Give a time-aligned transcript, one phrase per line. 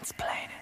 [0.00, 0.57] Einen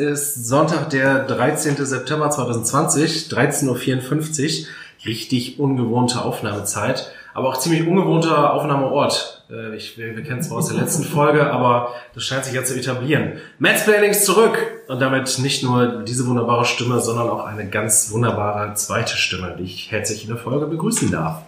[0.00, 1.76] ist Sonntag, der 13.
[1.84, 4.66] September 2020, 13.54 Uhr.
[5.06, 9.44] Richtig ungewohnte Aufnahmezeit, aber auch ziemlich ungewohnter Aufnahmeort.
[9.50, 12.52] Äh, Ich, wir, wir kennen es zwar aus der letzten Folge, aber das scheint sich
[12.54, 13.34] jetzt zu etablieren.
[13.58, 14.58] Mansplaining ist zurück
[14.88, 19.64] und damit nicht nur diese wunderbare Stimme, sondern auch eine ganz wunderbare zweite Stimme, die
[19.64, 21.42] ich herzlich in der Folge begrüßen darf.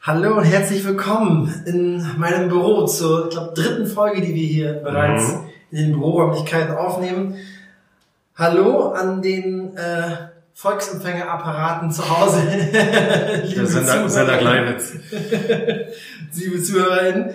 [0.00, 4.72] Hallo und herzlich willkommen in meinem Büro zur, ich glaube, dritten Folge, die wir hier
[4.82, 5.40] bereits Mhm.
[5.70, 7.34] in den Büroräumlichkeiten aufnehmen.
[8.34, 10.16] Hallo an den äh,
[10.54, 12.40] Volksempfängerapparaten zu Hause.
[13.44, 14.38] Liebe Der Sender, Sender.
[14.38, 14.94] Gleiwitz.
[16.34, 17.34] liebe ZuhörerInnen.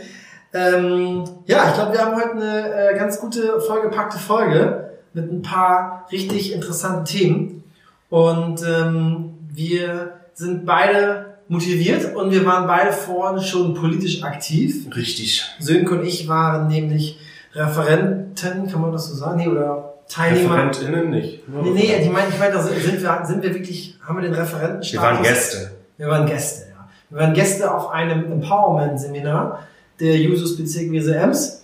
[0.54, 5.44] Ähm, ja, ich glaube, wir haben heute eine äh, ganz gute, vollgepackte Folge mit ein
[5.44, 7.64] paar richtig interessanten Themen.
[8.10, 14.88] Und ähm, wir sind beide motiviert und wir waren beide vorhin schon politisch aktiv.
[14.96, 15.46] Richtig.
[15.60, 17.20] Sönke und ich waren nämlich
[17.54, 19.38] Referenten, kann man das so sagen?
[19.38, 20.56] Nee, oder Teilnehmer.
[20.56, 21.48] ReferentInnen nicht.
[21.48, 24.24] Nur Nee, nee, ich meine, ich meine, da sind wir, sind wir wirklich, haben wir
[24.24, 24.94] den Referentenstatus?
[24.94, 25.72] Wir waren Gäste.
[25.98, 26.88] Wir waren Gäste, ja.
[27.10, 29.68] Wir waren Gäste auf einem Empowerment-Seminar
[30.00, 31.64] der Jusos Bezirk Weser Ems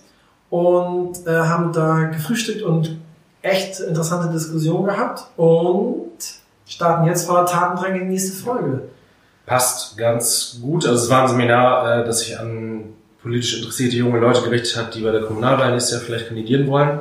[0.50, 2.96] und äh, haben da gefrühstückt und
[3.42, 6.12] echt interessante Diskussionen gehabt und
[6.66, 8.82] starten jetzt voller Tatendrang in die nächste Folge.
[9.46, 10.86] passt ganz gut.
[10.86, 14.94] Also es war ein Seminar, äh, das sich an politisch interessierte junge Leute gerichtet hat,
[14.94, 17.00] die bei der Kommunalwahl nächstes Jahr vielleicht kandidieren wollen,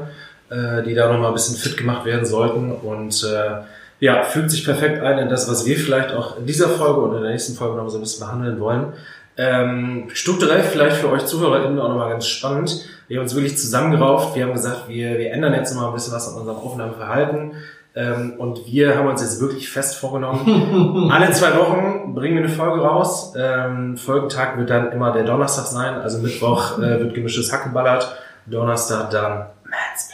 [0.54, 3.64] äh, die da nochmal ein bisschen fit gemacht werden sollten und äh,
[4.00, 7.18] ja, fügt sich perfekt ein in das, was wir vielleicht auch in dieser Folge oder
[7.18, 8.94] in der nächsten Folge noch so ein bisschen behandeln wollen.
[9.36, 12.86] Ähm, strukturell vielleicht für euch ZuhörerInnen auch nochmal ganz spannend.
[13.08, 14.36] Wir haben uns wirklich zusammengerauft.
[14.36, 17.54] Wir haben gesagt, wir, wir ändern jetzt mal ein bisschen was an unserem Aufnahmeverhalten.
[17.96, 22.54] Ähm, und wir haben uns jetzt wirklich fest vorgenommen, alle zwei Wochen bringen wir eine
[22.54, 23.34] Folge raus.
[23.38, 25.96] Ähm, Folgentag wird dann immer der Donnerstag sein.
[25.96, 28.16] Also Mittwoch äh, wird gemischtes Hack geballert.
[28.48, 30.13] Donnerstag dann Mansplaining.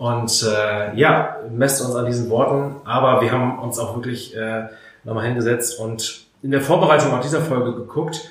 [0.00, 2.76] Und äh, ja, messt uns an diesen Worten.
[2.86, 4.62] Aber wir haben uns auch wirklich äh,
[5.04, 8.22] nochmal hingesetzt und in der Vorbereitung auf dieser Folge geguckt,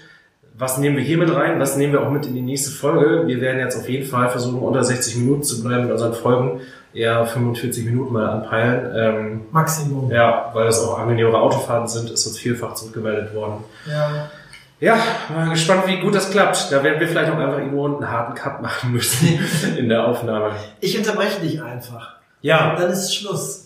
[0.58, 3.28] was nehmen wir hier mit rein, was nehmen wir auch mit in die nächste Folge.
[3.28, 6.62] Wir werden jetzt auf jeden Fall versuchen, unter 60 Minuten zu bleiben mit unseren Folgen.
[6.92, 8.92] Eher 45 Minuten mal anpeilen.
[8.96, 10.10] Ähm, Maximum.
[10.10, 13.64] ja, weil es auch angenehmere Autofahrten sind, ist uns vielfach zurückgemeldet worden.
[13.88, 14.32] Ja.
[14.80, 14.98] Ja,
[15.34, 16.72] mal gespannt, wie gut das klappt.
[16.72, 19.40] Da werden wir vielleicht auch einfach irgendwo einen harten Cut machen müssen
[19.78, 20.52] in der Aufnahme.
[20.80, 22.16] Ich unterbreche dich einfach.
[22.42, 23.66] Ja, Dann ist Schluss.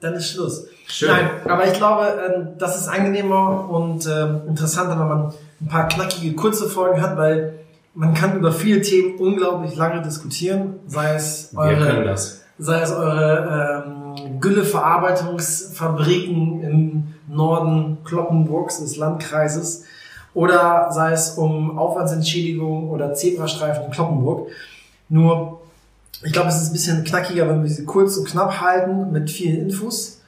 [0.00, 0.66] Dann ist Schluss.
[0.88, 1.08] Schön.
[1.08, 5.86] Nein, aber ich glaube, ähm, das ist angenehmer und ähm, interessanter, wenn man ein paar
[5.88, 7.60] knackige, kurze Folgen hat, weil
[7.94, 12.14] man kann über viele Themen unglaublich lange diskutieren, sei es eure,
[12.58, 19.84] sei es eure ähm, Gülleverarbeitungsfabriken im Norden Kloppenburgs des Landkreises
[20.34, 24.50] oder sei es um Aufwandsentschädigung oder Zebrastreifen in Kloppenburg.
[25.08, 25.60] Nur,
[26.22, 29.30] ich glaube, es ist ein bisschen knackiger, wenn wir sie kurz und knapp halten mit
[29.30, 30.20] vielen Infos.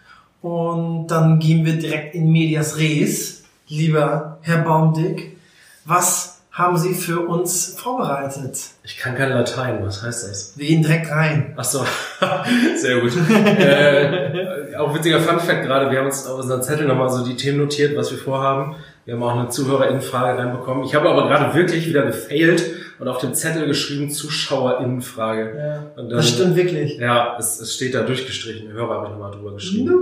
[0.42, 3.42] Und dann gehen wir direkt in Medias Res.
[3.68, 5.36] Lieber Herr Baumdick,
[5.84, 8.58] was haben Sie für uns vorbereitet?
[8.82, 10.52] Ich kann kein Latein, was heißt das?
[10.56, 11.52] Wir gehen direkt rein.
[11.56, 11.84] Ach so,
[12.76, 13.12] sehr gut.
[13.14, 17.58] äh, auch witziger Funfact gerade, wir haben uns auf unseren Zettel nochmal so die Themen
[17.58, 18.76] notiert, was wir vorhaben.
[19.06, 20.84] Wir haben auch eine Zuhörerinnenfrage reinbekommen.
[20.84, 22.62] Ich habe aber gerade wirklich wieder gefailt
[22.98, 25.54] und auf dem Zettel geschrieben Zuschauerinnenfrage.
[25.56, 26.98] Ja, dann- das stimmt wirklich.
[26.98, 28.72] Ja, es, es steht da durchgestrichen.
[28.72, 29.92] Hörer habe ich nochmal drüber geschrieben.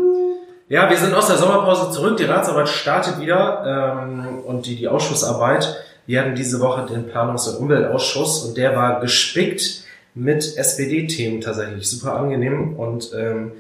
[0.68, 2.16] Ja, wir sind aus der Sommerpause zurück.
[2.16, 5.76] Die Ratsarbeit startet wieder ähm, und die, die Ausschussarbeit.
[6.06, 9.82] Wir hatten diese Woche den Planungs- und Umweltausschuss und der war gespickt
[10.14, 11.86] mit SPD-Themen tatsächlich.
[11.88, 13.52] Super angenehm und ähm,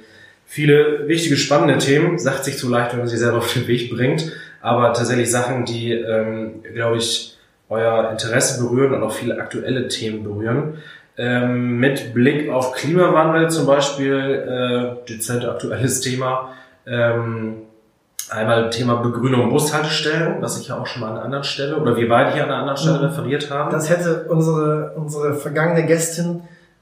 [0.46, 2.18] viele wichtige, spannende Themen.
[2.18, 4.32] Sagt sich zu leicht, wenn man sie selber auf den Weg bringt.
[4.64, 7.36] Aber tatsächlich Sachen, die, ähm, glaube ich,
[7.68, 10.78] euer Interesse berühren und auch viele aktuelle Themen berühren.
[11.18, 16.54] Ähm, mit Blick auf Klimawandel zum Beispiel, äh, dezent aktuelles Thema.
[16.86, 17.56] Ähm,
[18.30, 21.94] einmal Thema Begrünung Bushaltestellen, was ich ja auch schon mal an einer anderen Stelle oder
[21.98, 23.04] wir beide hier an einer anderen Stelle Mhm.
[23.04, 23.70] referiert haben.
[23.70, 26.40] Das hätte unsere, unsere vergangene Gästin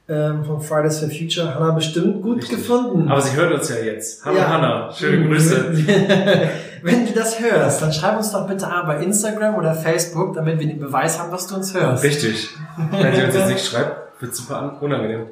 [0.09, 2.57] ähm, von Fridays for Future, Hannah, bestimmt gut Richtig.
[2.57, 3.09] gefunden.
[3.09, 4.25] Aber sie hört uns ja jetzt.
[4.25, 4.49] Hallo Ja.
[4.49, 5.71] Hanna, schöne Grüße.
[6.83, 10.59] Wenn du das hörst, dann schreib uns doch bitte an bei Instagram oder Facebook, damit
[10.59, 12.03] wir den Beweis haben, dass du uns hörst.
[12.03, 12.49] Richtig.
[12.91, 15.27] Wenn sie uns jetzt nicht schreibt, Wird super unangenehm.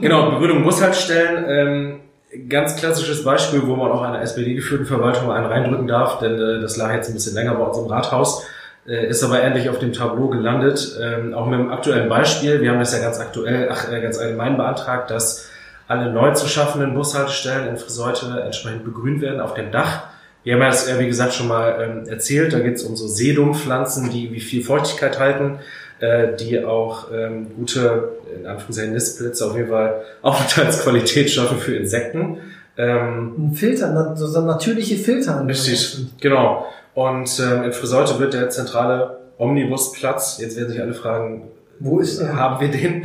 [0.00, 1.44] genau, Begründung Bushaltestellen.
[1.48, 6.60] Ähm, ganz klassisches Beispiel, wo man auch einer SPD-geführten Verwaltung einen reindrücken darf, denn äh,
[6.60, 8.44] das lag jetzt ein bisschen länger bei uns im Rathaus,
[8.86, 10.96] ist aber endlich auf dem Tableau gelandet.
[11.02, 14.18] Ähm, auch mit dem aktuellen Beispiel, wir haben das ja ganz aktuell, ach, äh, ganz
[14.18, 15.48] allgemein beantragt, dass
[15.88, 20.04] alle neu zu schaffenden Bushaltestellen in Friseute entsprechend begrünt werden auf dem Dach.
[20.42, 24.10] Wir haben das, wie gesagt, schon mal ähm, erzählt, da geht es um so Sedumpfpflanzen,
[24.10, 25.58] die wie viel Feuchtigkeit halten
[26.00, 32.38] äh, die auch ähm, gute, in Anführungszeichen Nistplätze auf jeden Fall Aufenthaltsqualität schaffen für Insekten.
[32.76, 35.46] Ähm, Ein Filter, so natürliche Filter.
[35.46, 36.66] Richtig, genau.
[36.96, 42.22] Und ähm, in Friseute wird der zentrale Omnibusplatz, jetzt werden sich alle fragen, wo ist
[42.22, 42.34] der?
[42.34, 43.04] Haben wir den?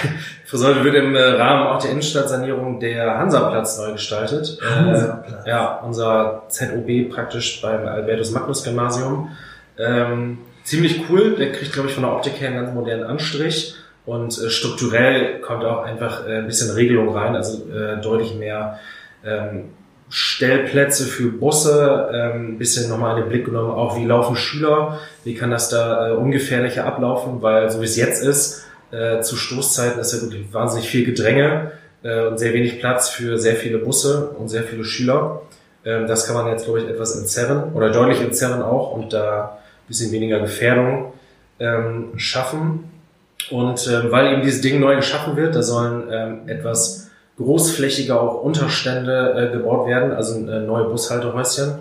[0.46, 4.60] Friseute wird im äh, Rahmen auch der Innenstadtsanierung der Hansaplatz neu gestaltet.
[4.62, 5.44] Hansaplatz.
[5.44, 9.30] Äh, ja, unser ZOB praktisch beim Albertus Magnus Gymnasium.
[9.76, 11.34] Ähm, ziemlich cool.
[11.34, 13.74] Der kriegt, glaube ich, von der Optik her einen ganz modernen Anstrich.
[14.06, 18.78] Und äh, strukturell kommt auch einfach äh, ein bisschen Regelung rein, also äh, deutlich mehr
[19.24, 19.70] ähm,
[20.14, 24.98] Stellplätze für Busse, ähm, ein bisschen nochmal in den Blick genommen, auch wie laufen Schüler,
[25.24, 29.36] wie kann das da äh, ungefährlicher ablaufen, weil so wie es jetzt ist, äh, zu
[29.36, 31.72] Stoßzeiten ist ja wirklich wahnsinnig viel Gedränge
[32.02, 35.40] äh, und sehr wenig Platz für sehr viele Busse und sehr viele Schüler.
[35.86, 39.58] Ähm, das kann man jetzt, glaube ich, etwas entzerren oder deutlich entzerren auch und da
[39.88, 41.12] bisschen weniger Gefährdung
[41.58, 42.90] ähm, schaffen.
[43.50, 47.01] Und ähm, weil eben dieses Ding neu geschaffen wird, da sollen ähm, etwas
[47.42, 51.74] großflächiger auch Unterstände äh, gebaut werden, also äh, neue Bushaltehäuschen.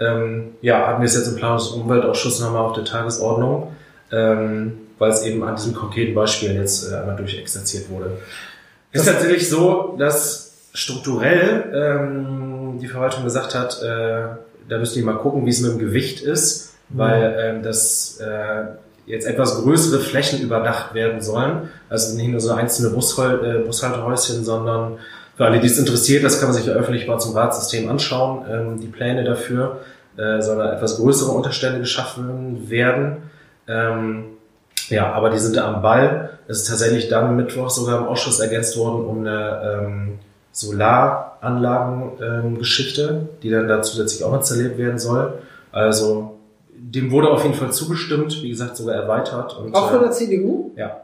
[0.00, 3.68] Ähm, ja, hatten wir es jetzt im Planungs- und Umweltausschuss nochmal auf der Tagesordnung,
[4.10, 8.18] ähm, weil es eben an diesem konkreten Beispiel jetzt äh, einmal durchexerziert wurde.
[8.90, 14.22] Es ist tatsächlich so, dass strukturell ähm, die Verwaltung gesagt hat, äh,
[14.68, 18.64] da müsst ihr mal gucken, wie es mit dem Gewicht ist weil ähm, das äh,
[19.06, 21.70] jetzt etwas größere Flächen überdacht werden sollen.
[21.88, 24.98] Also nicht nur so einzelne äh, Bushaltehäuschen, sondern
[25.36, 28.44] für alle, die es interessiert, das kann man sich ja öffentlich mal zum Ratsystem anschauen,
[28.50, 29.80] ähm, die Pläne dafür,
[30.16, 33.16] äh, sondern etwas größere Unterstände geschaffen werden.
[33.66, 34.26] Ähm,
[34.88, 36.30] ja, aber die sind da am Ball.
[36.48, 40.18] Es ist tatsächlich dann Mittwoch sogar im Ausschuss ergänzt worden um eine ähm,
[40.52, 45.32] Solaranlagengeschichte, die dann da zusätzlich auch installiert werden soll.
[45.72, 46.36] Also
[46.74, 49.56] dem wurde auf jeden Fall zugestimmt, wie gesagt, sogar erweitert.
[49.58, 50.72] Und, Auch von der äh, CDU?
[50.76, 51.02] Ja.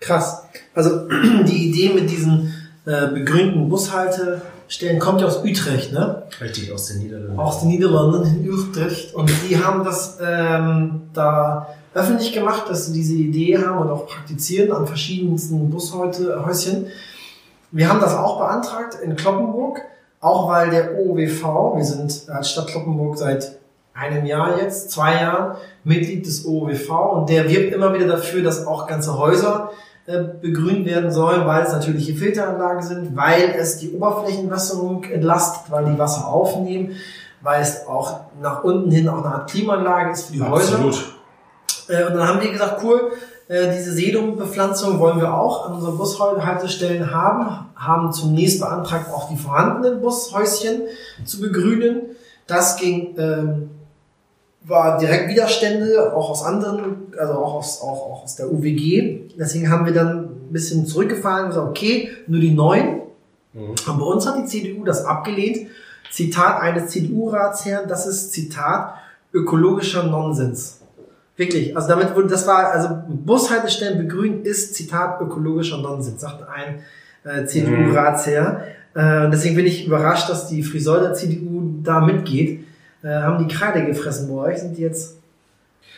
[0.00, 0.44] Krass.
[0.74, 1.08] Also
[1.46, 2.54] die Idee mit diesen
[2.86, 6.24] äh, begrünten Bushaltestellen kommt ja aus Utrecht, ne?
[6.40, 7.38] Richtig, aus den Niederlanden.
[7.38, 9.14] Aus den Niederlanden in Utrecht.
[9.14, 14.06] Und die haben das ähm, da öffentlich gemacht, dass sie diese Idee haben und auch
[14.06, 16.88] praktizieren an verschiedensten Bushäuschen.
[17.70, 19.80] Wir haben das auch beantragt in Kloppenburg,
[20.20, 23.58] auch weil der OWV, wir sind als Stadt Kloppenburg seit
[23.94, 28.66] einem Jahr jetzt, zwei Jahren Mitglied des OWV und der wirbt immer wieder dafür, dass
[28.66, 29.70] auch ganze Häuser
[30.06, 35.84] äh, begrünt werden sollen, weil es natürliche Filteranlagen sind, weil es die Oberflächenwässerung entlastet, weil
[35.86, 36.96] die Wasser aufnehmen,
[37.40, 40.94] weil es auch nach unten hin auch eine Art Klimaanlage ist für die Absolut.
[40.94, 41.04] Häuser.
[41.88, 43.12] Äh, und dann haben wir gesagt, cool,
[43.48, 49.36] äh, diese Sedumbepflanzung wollen wir auch an unseren Bushaltestellen haben, haben zunächst beantragt, auch die
[49.36, 50.82] vorhandenen Bushäuschen
[51.24, 52.02] zu begrünen.
[52.46, 53.70] Das ging ähm,
[54.66, 59.30] war direkt Widerstände, auch aus anderen, also auch aus, auch, auch aus der UWG.
[59.38, 63.02] Deswegen haben wir dann ein bisschen zurückgefahren und gesagt, okay, nur die neuen.
[63.52, 63.70] Mhm.
[63.70, 65.68] Und bei uns hat die CDU das abgelehnt.
[66.10, 68.94] Zitat eines CDU-Ratsherrn, das ist Zitat
[69.32, 70.80] ökologischer Nonsens.
[71.36, 76.80] Wirklich, also damit wurde, das war, also Bushaltestellen begrünen ist Zitat ökologischer Nonsens, sagt ein
[77.24, 78.62] äh, CDU-Ratsherr.
[78.94, 79.00] Mhm.
[79.00, 82.64] Äh, deswegen bin ich überrascht, dass die Friseure CDU da mitgeht
[83.04, 84.58] äh, haben die Kreide gefressen bei euch?
[84.58, 85.18] Sind die jetzt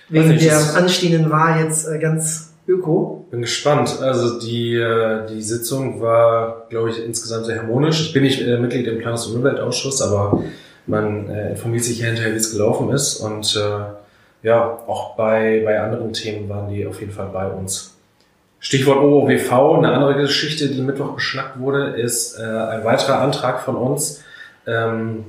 [0.08, 3.24] wegen nicht, der anstehenden Wahl jetzt äh, ganz öko?
[3.30, 3.98] Bin gespannt.
[4.02, 8.02] Also die, äh, die Sitzung war, glaube ich, insgesamt sehr harmonisch.
[8.02, 10.42] Ich bin nicht äh, Mitglied im Planungs- und Umweltausschuss, aber
[10.86, 13.16] man äh, informiert sich ja hinterher, wie es gelaufen ist.
[13.20, 17.92] Und äh, ja, auch bei, bei anderen Themen waren die auf jeden Fall bei uns.
[18.58, 23.76] Stichwort OOWV, eine andere Geschichte, die Mittwoch beschnackt wurde, ist äh, ein weiterer Antrag von
[23.76, 24.24] uns,
[24.66, 25.24] ähm,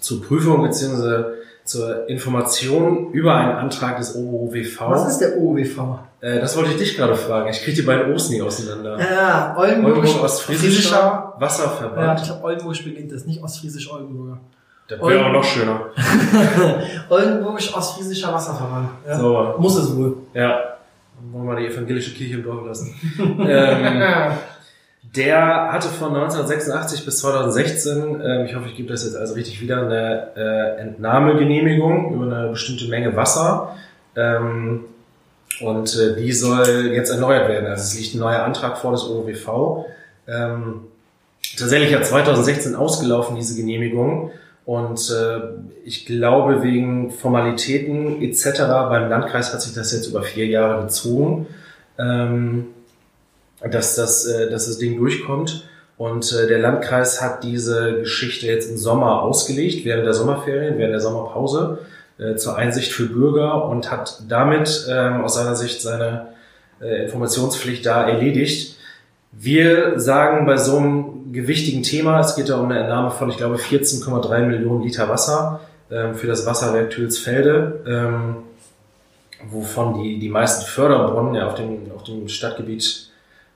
[0.00, 1.24] zur Prüfung bzw.
[1.64, 4.80] zur Information über einen Antrag des OOWV.
[4.80, 5.98] Was ist der OOWV?
[6.20, 7.48] Äh, das wollte ich dich gerade fragen.
[7.50, 8.98] Ich kriege die beiden O's nie auseinander.
[8.98, 12.18] Ja, Oldenburgisch Ostfriesischer Wasserverband.
[12.18, 14.40] Ja, ich habe Oldenburgisch beginnt das, nicht Ostfriesisch-Oldenburger.
[14.88, 15.90] Das wäre auch noch schöner.
[17.08, 18.88] Oldenburgisch-Ostfriesischer Wasserverband.
[19.06, 19.18] Ja.
[19.18, 19.54] So.
[19.58, 20.16] Muss es wohl.
[20.34, 20.58] Ja.
[21.20, 22.94] Dann wollen wir die evangelische Kirche im Dorf lassen.
[23.18, 24.32] ähm,
[25.18, 29.60] der hatte von 1986 bis 2016, äh, ich hoffe, ich gebe das jetzt also richtig
[29.60, 33.76] wieder, eine äh, Entnahmegenehmigung über eine bestimmte Menge Wasser.
[34.16, 34.84] Ähm,
[35.60, 37.66] Und äh, die soll jetzt erneuert werden.
[37.66, 39.86] Also es liegt ein neuer Antrag vor des OWV.
[40.28, 40.82] Ähm,
[41.56, 44.30] tatsächlich hat 2016 ausgelaufen, diese Genehmigung.
[44.64, 45.40] Und äh,
[45.84, 48.60] ich glaube, wegen Formalitäten etc.
[48.90, 51.46] beim Landkreis hat sich das jetzt über vier Jahre gezogen,
[51.98, 52.66] ähm,
[53.60, 55.68] dass, das, äh, dass das Ding durchkommt.
[55.96, 60.92] Und äh, der Landkreis hat diese Geschichte jetzt im Sommer ausgelegt, während der Sommerferien, während
[60.92, 61.80] der Sommerpause,
[62.18, 66.28] äh, zur Einsicht für Bürger und hat damit ähm, aus seiner Sicht seine
[66.80, 68.76] äh, Informationspflicht da erledigt.
[69.32, 73.36] Wir sagen bei so einem gewichtigen Thema, es geht da um eine Entnahme von, ich
[73.36, 75.60] glaube, 14,3 Millionen Liter Wasser
[75.90, 78.36] ähm, für das Wasserwerk Tülsfelde, ähm,
[79.50, 83.07] wovon die, die meisten Förderbrunnen ja auf dem, auf dem Stadtgebiet,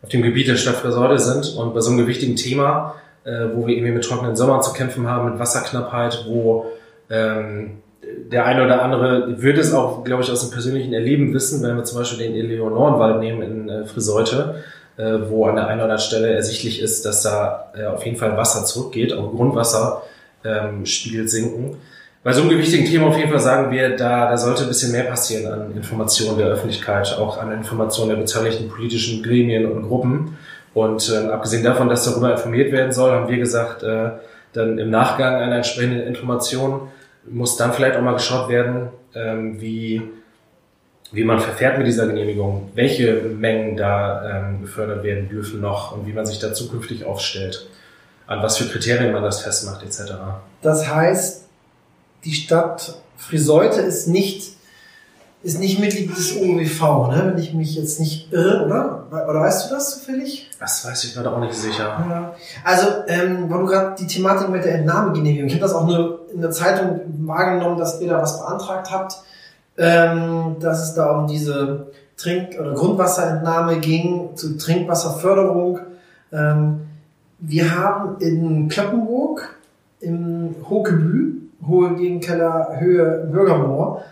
[0.02, 1.56] auf dem Gebiet der Stadt Friseute sind.
[1.56, 5.08] Und bei so einem gewichtigen Thema, äh, wo wir irgendwie mit trockenen Sommern zu kämpfen
[5.08, 6.66] haben, mit Wasserknappheit, wo
[7.10, 7.82] ähm,
[8.30, 11.76] der eine oder andere wird es auch, glaube ich, aus dem persönlichen Erleben wissen, wenn
[11.76, 14.56] wir zum Beispiel den Eleonorenwald nehmen in äh, Friseute,
[14.96, 18.16] äh, wo an der einen oder anderen Stelle ersichtlich ist, dass da äh, auf jeden
[18.16, 20.02] Fall Wasser zurückgeht, auch Grundwasser
[20.44, 21.76] ähm, spiegelt sinken.
[22.24, 24.92] Bei so einem gewichtigen Thema auf jeden Fall sagen wir, da, da sollte ein bisschen
[24.92, 30.38] mehr passieren an Informationen der Öffentlichkeit, auch an Informationen der beteiligten politischen Gremien und Gruppen.
[30.72, 34.10] Und äh, abgesehen davon, dass darüber informiert werden soll, haben wir gesagt, äh,
[34.52, 36.88] dann im Nachgang einer entsprechenden Information
[37.28, 40.02] muss dann vielleicht auch mal geschaut werden, ähm, wie
[41.12, 46.06] wie man verfährt mit dieser Genehmigung, welche Mengen da ähm, gefördert werden dürfen noch und
[46.06, 47.68] wie man sich da zukünftig aufstellt,
[48.26, 50.14] an was für Kriterien man das festmacht etc.
[50.62, 51.41] Das heißt,
[52.24, 54.56] die Stadt Friseute ist nicht
[55.44, 57.32] ist nicht Mitglied des OWV, ne?
[57.32, 59.06] wenn ich mich jetzt nicht irre, oder?
[59.10, 60.48] Oder weißt du das zufällig?
[60.60, 61.82] Das weiß ich gerade auch nicht sicher.
[61.82, 62.34] Ja.
[62.62, 66.28] Also, ähm, weil du gerade die Thematik mit der Entnahmegenehmigung, ich habe das auch nur
[66.32, 69.16] in der Zeitung wahrgenommen, dass ihr da was beantragt habt
[69.76, 71.86] ähm, dass es da um diese
[72.16, 75.80] Trink- oder Grundwasserentnahme ging, zu Trinkwasserförderung.
[76.32, 76.82] Ähm,
[77.38, 79.56] wir haben in Kloppenburg
[80.00, 84.02] im Hohgebü, Hohe Gegenkeller, Höhe Bürgermoor,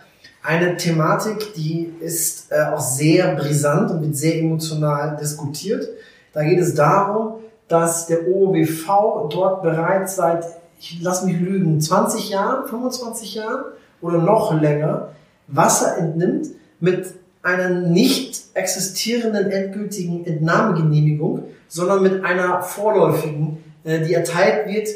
[0.43, 5.87] eine Thematik, die ist äh, auch sehr brisant und wird sehr emotional diskutiert.
[6.33, 7.35] Da geht es darum,
[7.67, 10.45] dass der OOWV dort bereits seit,
[10.79, 13.65] ich lass mich lügen, 20 Jahren, 25 Jahren
[14.01, 15.09] oder noch länger
[15.47, 16.47] Wasser entnimmt
[16.79, 17.05] mit
[17.43, 24.87] einer nicht existierenden endgültigen Entnahmegenehmigung, sondern mit einer vorläufigen, äh, die erteilt wird,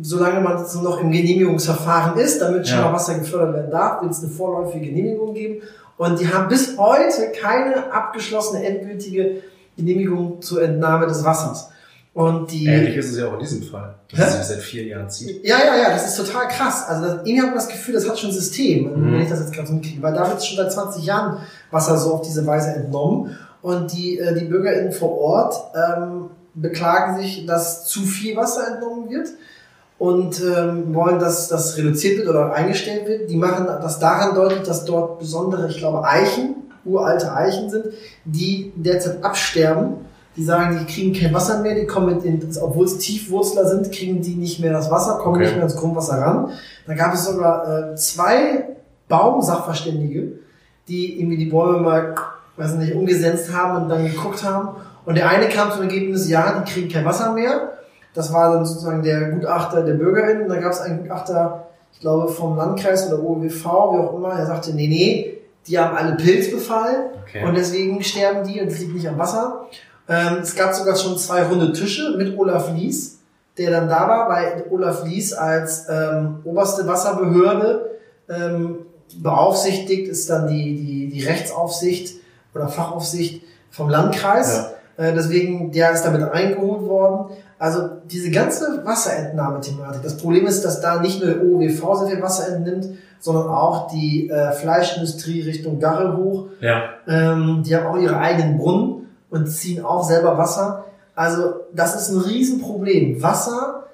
[0.00, 2.84] solange man noch im Genehmigungsverfahren ist, damit schon ja.
[2.86, 5.62] mal Wasser gefördert werden darf, wird es eine vorläufige Genehmigung geben.
[5.96, 9.42] Und die haben bis heute keine abgeschlossene endgültige
[9.76, 11.70] Genehmigung zur Entnahme des Wassers.
[12.12, 14.84] Und die, Ähnlich ist es ja auch in diesem Fall, dass es sich seit vier
[14.84, 15.44] Jahren zieht.
[15.44, 16.84] Ja, ja, ja, das ist total krass.
[16.88, 19.14] Also das, irgendwie hat man das Gefühl, das hat schon ein System, mhm.
[19.14, 20.00] wenn ich das jetzt gerade so mitkriege.
[20.00, 21.38] Weil da wird schon seit 20 Jahren
[21.72, 23.36] Wasser so auf diese Weise entnommen.
[23.62, 29.10] Und die, äh, die BürgerInnen vor Ort ähm, beklagen sich, dass zu viel Wasser entnommen
[29.10, 29.28] wird
[29.98, 33.30] und ähm, wollen, dass das reduziert wird oder eingestellt wird.
[33.30, 37.86] Die machen das daran deutlich, dass dort besondere, ich glaube, Eichen, uralte Eichen sind,
[38.24, 40.04] die derzeit absterben
[40.36, 43.92] die sagen, die kriegen kein Wasser mehr, die kommen mit den, obwohl es Tiefwurzler sind,
[43.92, 45.44] kriegen die nicht mehr das Wasser, kommen okay.
[45.44, 46.50] nicht mehr ans Grundwasser ran.
[46.86, 48.68] Da gab es sogar äh, zwei
[49.08, 50.32] Baumsachverständige,
[50.88, 52.14] die irgendwie die Bäume mal,
[52.56, 54.70] weiß nicht, umgesetzt haben und dann geguckt haben.
[55.04, 57.73] Und der eine kam zum Ergebnis, ja, die kriegen kein Wasser mehr.
[58.14, 60.42] Das war dann sozusagen der Gutachter der Bürgerin.
[60.42, 64.36] Und da gab es einen Gutachter, ich glaube, vom Landkreis oder OWV, wie auch immer,
[64.36, 67.44] der sagte, nee, nee, die haben alle Pilzbefall okay.
[67.44, 69.66] und deswegen sterben die und es liegt nicht am Wasser.
[70.08, 73.20] Ähm, es gab sogar schon zwei runde Tische mit Olaf Lies,
[73.56, 78.78] der dann da war, weil Olaf Lies als ähm, oberste Wasserbehörde ähm,
[79.16, 82.16] beaufsichtigt ist dann die, die, die Rechtsaufsicht
[82.54, 84.70] oder Fachaufsicht vom Landkreis.
[84.98, 85.04] Ja.
[85.04, 87.36] Äh, deswegen, der ist damit eingeholt worden.
[87.58, 90.02] Also diese ganze Wasserentnahmethematik.
[90.02, 92.88] Das Problem ist, dass da nicht nur der OWV sehr viel Wasser entnimmt,
[93.20, 96.46] sondern auch die äh, Fleischindustrie Richtung Garre hoch.
[96.60, 96.90] Ja.
[97.08, 100.84] Ähm, die haben auch ihre eigenen Brunnen und ziehen auch selber Wasser.
[101.14, 103.22] Also das ist ein Riesenproblem.
[103.22, 103.84] Wasser,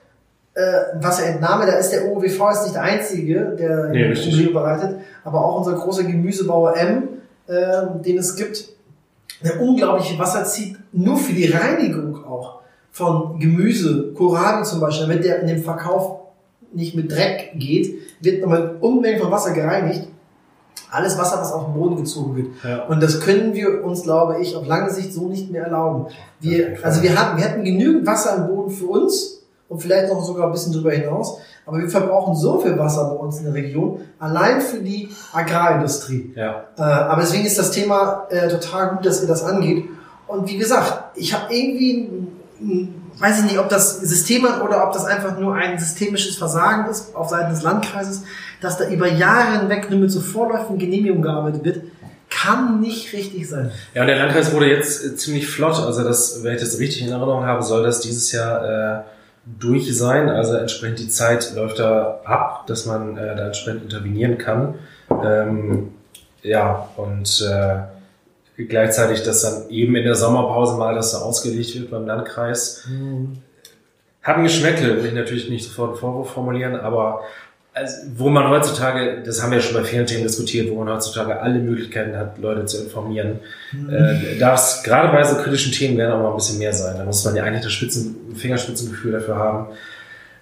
[0.54, 0.60] äh,
[1.00, 5.58] Wasserentnahme, da ist der OWV ist nicht der einzige, der nee, Probleme bereitet, aber auch
[5.58, 7.08] unser großer Gemüsebauer M,
[7.46, 8.68] äh, den es gibt,
[9.44, 12.59] der unglaubliche Wasser zieht, nur für die Reinigung auch
[12.90, 16.20] von Gemüse, Kohlrabi zum Beispiel, damit der in dem Verkauf
[16.72, 20.08] nicht mit Dreck geht, wird nochmal Unmengen von Wasser gereinigt
[20.90, 22.48] alles Wasser, was auf den Boden gezogen wird.
[22.64, 22.84] Ja.
[22.84, 26.06] Und das können wir uns, glaube ich, auf lange Sicht so nicht mehr erlauben.
[26.40, 30.22] Wir, also wir hatten, wir hatten genügend Wasser im Boden für uns und vielleicht noch
[30.22, 31.38] sogar ein bisschen drüber hinaus.
[31.66, 36.32] Aber wir verbrauchen so viel Wasser bei uns in der Region, allein für die Agrarindustrie.
[36.34, 36.64] Ja.
[36.76, 39.84] Äh, aber deswegen ist das Thema äh, total gut, dass ihr das angeht.
[40.26, 42.08] Und wie gesagt, ich habe irgendwie,
[43.18, 47.14] weiß ich nicht, ob das Systeme oder ob das einfach nur ein systemisches Versagen ist
[47.14, 48.24] auf Seiten des Landkreises,
[48.60, 51.82] dass da über Jahre hinweg nur mit so vorläufigen Genehmigungen gearbeitet wird,
[52.28, 53.72] kann nicht richtig sein.
[53.94, 55.80] Ja, und der Landkreis wurde jetzt äh, ziemlich flott.
[55.80, 59.02] Also das, wenn ich das richtig in Erinnerung habe, soll das dieses Jahr äh,
[59.58, 60.28] durch sein.
[60.28, 64.74] Also entsprechend die Zeit läuft da ab, dass man äh, da entsprechend intervenieren kann.
[65.22, 65.88] Ähm,
[66.42, 67.80] ja, und äh,
[68.68, 72.86] gleichzeitig, dass dann eben in der Sommerpause mal das so ausgelegt wird beim Landkreis.
[74.22, 77.22] Hat ein Geschmäckle, will ich natürlich nicht sofort einen Vorwurf formulieren, aber
[77.72, 80.92] also, wo man heutzutage, das haben wir ja schon bei vielen Themen diskutiert, wo man
[80.92, 83.38] heutzutage alle Möglichkeiten hat, Leute zu informieren,
[83.72, 86.96] äh, darf es gerade bei so kritischen Themen gerne auch mal ein bisschen mehr sein.
[86.98, 89.66] Da muss man ja eigentlich das Spitzen, Fingerspitzengefühl dafür haben,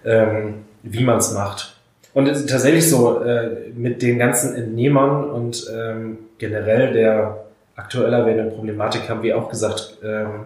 [0.05, 1.75] ähm, wie man es macht.
[2.15, 7.45] Und es ist tatsächlich so, äh, mit den ganzen Entnehmern und ähm, generell der
[7.79, 10.45] aktueller werdenden Problematik haben wir auch gesagt, ähm,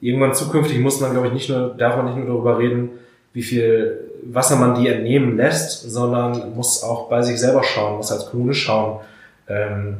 [0.00, 2.90] irgendwann zukünftig muss man, glaube ich, nicht nur, darf man nicht nur darüber reden,
[3.32, 8.12] wie viel Wasser man die entnehmen lässt, sondern muss auch bei sich selber schauen, muss
[8.12, 9.00] als Kommune schauen.
[9.48, 9.98] Ähm,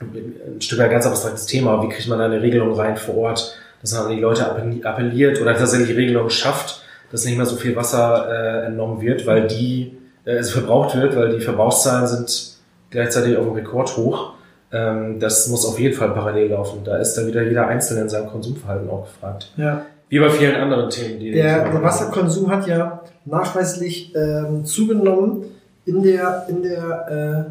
[0.00, 1.82] ein Stück weit ganz abstraktes Thema.
[1.82, 4.44] Wie kriegt man da eine Regelung rein vor Ort, dass man an die Leute
[4.84, 9.46] appelliert oder tatsächlich Regelungen schafft, dass nicht mehr so viel Wasser äh, entnommen wird, weil
[9.46, 12.56] die äh, es verbraucht wird, weil die Verbrauchszahlen sind
[12.90, 14.33] gleichzeitig auf dem Rekord hoch.
[14.74, 16.80] Ähm, das muss auf jeden Fall parallel laufen.
[16.84, 19.52] Da ist dann wieder jeder Einzelne in seinem Konsumverhalten auch gefragt.
[19.56, 19.82] Ja.
[20.08, 25.44] Wie bei vielen anderen Themen, die Der, der Wasserkonsum hat ja nachweislich ähm, zugenommen
[25.86, 27.50] in der, in der äh,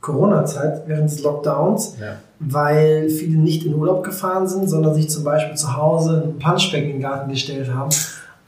[0.00, 2.16] Corona-Zeit, während des Lockdowns, Ja.
[2.38, 6.90] weil viele nicht in Urlaub gefahren sind, sondern sich zum Beispiel zu Hause ein Punchbecken
[6.90, 7.90] in den Garten gestellt haben,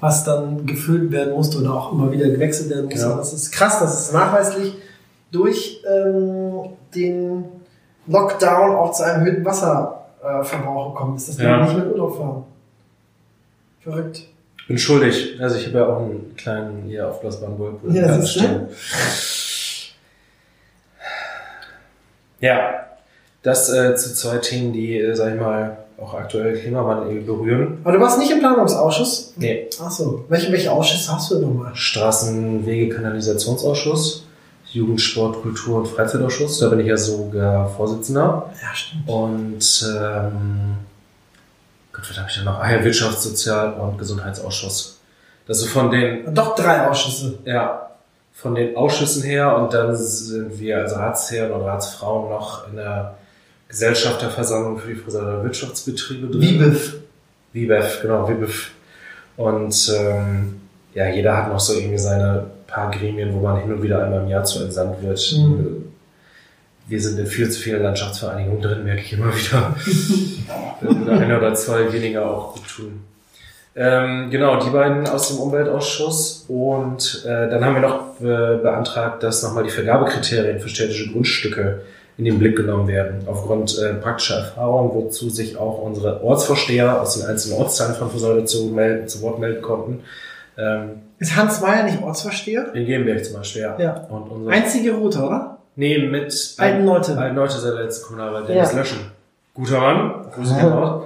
[0.00, 3.08] was dann gefüllt werden musste oder auch immer wieder gewechselt werden musste.
[3.08, 3.16] Ja.
[3.16, 4.74] Das ist krass, dass es nachweislich
[5.30, 7.44] durch ähm, den
[8.06, 11.62] Lockdown auch zu einem erhöhten Wasserverbrauch gekommen ist, dass die Ja.
[11.64, 12.44] nicht mehr in Urlaub fahren.
[13.80, 14.22] Verrückt.
[14.68, 15.36] Bin schuldig.
[15.40, 17.94] Also ich habe ja auch einen kleinen hier aufblasbaren Whirlpool.
[17.94, 18.26] Ja, du?
[18.26, 18.68] stehen.
[22.40, 22.86] Ja,
[23.42, 27.78] das äh, zu zwei Themen, die, äh, sag ich mal, auch aktuell Klimawandel berühren.
[27.84, 29.34] Aber du warst nicht im Planungsausschuss?
[29.36, 29.68] Nee.
[29.80, 30.24] Ach so.
[30.28, 31.74] Welche, welche Ausschüsse hast du denn nochmal?
[31.74, 34.26] Straßenwege, Kanalisationsausschuss,
[34.72, 36.58] Jugend, Sport, Kultur und Freizeitausschuss.
[36.58, 38.50] Da bin ich ja sogar Vorsitzender.
[38.62, 39.08] Ja, stimmt.
[39.08, 40.76] Und ähm,
[41.92, 42.58] Gott, was habe ich da noch?
[42.58, 44.98] Ah ja, Wirtschafts-, Sozial- und Gesundheitsausschuss.
[45.46, 47.38] Das ist von den Doch drei Ausschüsse.
[47.44, 47.90] Ja,
[48.32, 53.14] von den Ausschüssen her und dann sind wir als Ratsherren und Ratsfrauen noch in der
[53.68, 56.40] Gesellschafterversammlung für die Friseure Wirtschaftsbetriebe drin.
[56.40, 56.94] Wiebef.
[57.52, 58.70] WIBEF, genau, WIBEF.
[59.36, 60.60] Und ähm,
[60.94, 64.22] ja, jeder hat noch so irgendwie seine paar Gremien, wo man hin und wieder einmal
[64.22, 65.34] im Jahr zu entsandt wird.
[65.36, 65.92] Mhm.
[66.88, 69.76] Wir sind in viel zu vielen Landschaftsvereinigungen drin, merke ich immer wieder.
[71.02, 73.04] oder einer oder zwei weniger auch gut tun.
[73.74, 76.44] Ähm, genau, die beiden aus dem Umweltausschuss.
[76.48, 81.82] Und äh, dann haben wir noch äh, beantragt, dass nochmal die Vergabekriterien für städtische Grundstücke
[82.18, 83.22] in den Blick genommen werden.
[83.26, 88.44] Aufgrund äh, praktischer Erfahrung, wozu sich auch unsere Ortsvorsteher aus den einzelnen Ortsteilen von Versäule
[88.44, 90.00] zu, melden, zu Wort melden konnten.
[90.58, 92.74] Ähm, Ist Hans Meyer nicht Ortsvorsteher?
[92.74, 93.78] in Gegenberg zum Beispiel, ja.
[93.78, 93.92] Ja.
[94.10, 95.58] Und unser, Einzige Rote, oder?
[95.76, 97.16] nee, mit Alten Leute.
[97.16, 98.48] Alten Leute ist der letzte Kommunalwahl, Ja.
[98.48, 98.98] Dennis Löschen.
[99.54, 101.04] Guter Mann, Grüße gehen raus.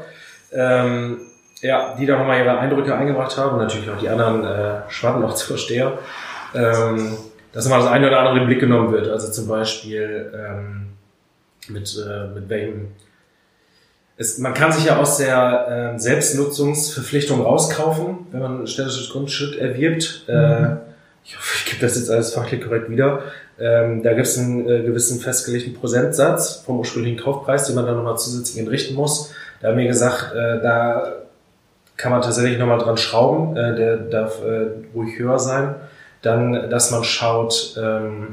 [0.52, 1.18] Ähm,
[1.60, 5.98] ja, die da nochmal ihre Eindrücke eingebracht haben, und natürlich auch die anderen äh, Schwadenortsvorsteher,
[6.54, 7.16] ähm,
[7.52, 9.08] dass nochmal das eine oder andere in den Blick genommen wird.
[9.08, 10.86] Also zum Beispiel ähm,
[11.68, 12.88] mit, äh, mit welchem
[14.18, 19.58] es, man kann sich ja aus der ähm, Selbstnutzungsverpflichtung rauskaufen, wenn man ein städtisches Grundstück
[19.58, 20.24] erwirbt.
[20.26, 20.76] Äh,
[21.24, 23.20] ich hoffe, ich gebe das jetzt alles fachlich korrekt wieder.
[23.58, 27.96] Ähm, da gibt es einen äh, gewissen festgelegten Prozentsatz vom ursprünglichen Kaufpreis, den man dann
[27.96, 29.32] nochmal zusätzlich entrichten muss.
[29.60, 31.12] Da haben wir gesagt, äh, da
[31.96, 33.56] kann man tatsächlich nochmal dran schrauben.
[33.56, 35.74] Äh, der darf äh, ruhig höher sein.
[36.22, 38.28] Dann, dass man schaut, ähm,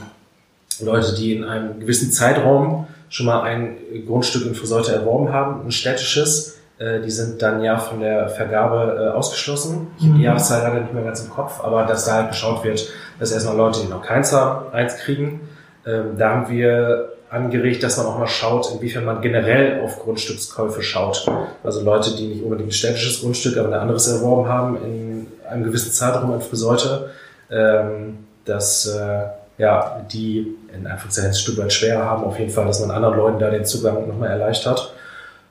[0.82, 5.72] Leute, die in einem gewissen Zeitraum schon mal ein Grundstück in Friseute erworben haben, ein
[5.72, 9.88] städtisches, äh, die sind dann ja von der Vergabe äh, ausgeschlossen.
[10.00, 10.26] Ich habe die Mhm.
[10.26, 13.56] Jahreszahl leider nicht mehr ganz im Kopf, aber dass da halt geschaut wird, dass erstmal
[13.56, 15.42] Leute, die noch keins haben, eins kriegen.
[15.86, 20.82] Ähm, da haben wir angeregt, dass man auch mal schaut, inwiefern man generell auf Grundstückskäufe
[20.82, 21.28] schaut.
[21.64, 25.64] Also Leute, die nicht unbedingt ein städtisches Grundstück, aber ein anderes erworben haben in einem
[25.64, 27.12] gewissen Zeitraum in Friseute,
[27.52, 29.26] ähm, dass äh,
[29.58, 33.18] ja, die in Anführungszeichen ein Stück weit schwerer haben, auf jeden Fall, dass man anderen
[33.18, 34.94] Leuten da den Zugang nochmal erleichtert.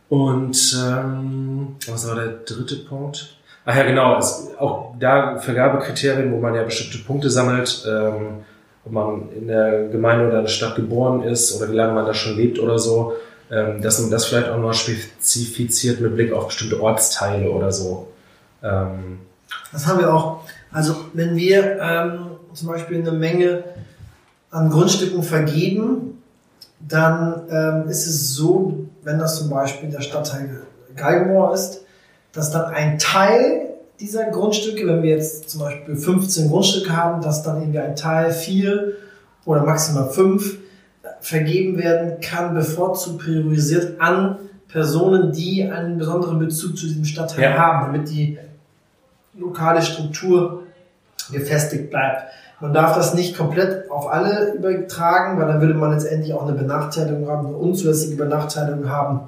[0.09, 3.37] Und ähm, was war der dritte Punkt?
[3.65, 4.19] Ach ja, genau.
[4.19, 8.45] Es, auch da Vergabekriterien, wo man ja bestimmte Punkte sammelt, ähm,
[8.85, 12.05] ob man in der Gemeinde oder in der Stadt geboren ist oder wie lange man
[12.05, 13.15] da schon lebt oder so,
[13.51, 18.09] ähm, dass man das vielleicht auch noch spezifiziert mit Blick auf bestimmte Ortsteile oder so.
[18.63, 19.21] Ähm,
[19.73, 20.41] das haben wir auch.
[20.73, 23.63] Also wenn wir ähm, zum Beispiel eine Menge
[24.53, 26.23] an Grundstücken vergeben,
[26.79, 30.63] dann ähm, ist es so, wenn das zum Beispiel der Stadtteil
[30.95, 31.81] Galgenmoor ist,
[32.33, 37.43] dass dann ein Teil dieser Grundstücke, wenn wir jetzt zum Beispiel 15 Grundstücke haben, dass
[37.43, 38.93] dann irgendwie ein Teil vier
[39.45, 40.59] oder maximal fünf
[41.21, 44.39] vergeben werden kann, bevorzugt priorisiert an
[44.69, 47.59] Personen, die einen besonderen Bezug zu diesem Stadtteil ja.
[47.59, 48.39] haben, damit die
[49.35, 50.65] lokale Struktur
[51.31, 52.25] gefestigt bleibt.
[52.63, 56.57] Man darf das nicht komplett auf alle übertragen, weil dann würde man letztendlich auch eine
[56.57, 59.23] Benachteiligung haben, eine unzulässige Benachteiligung haben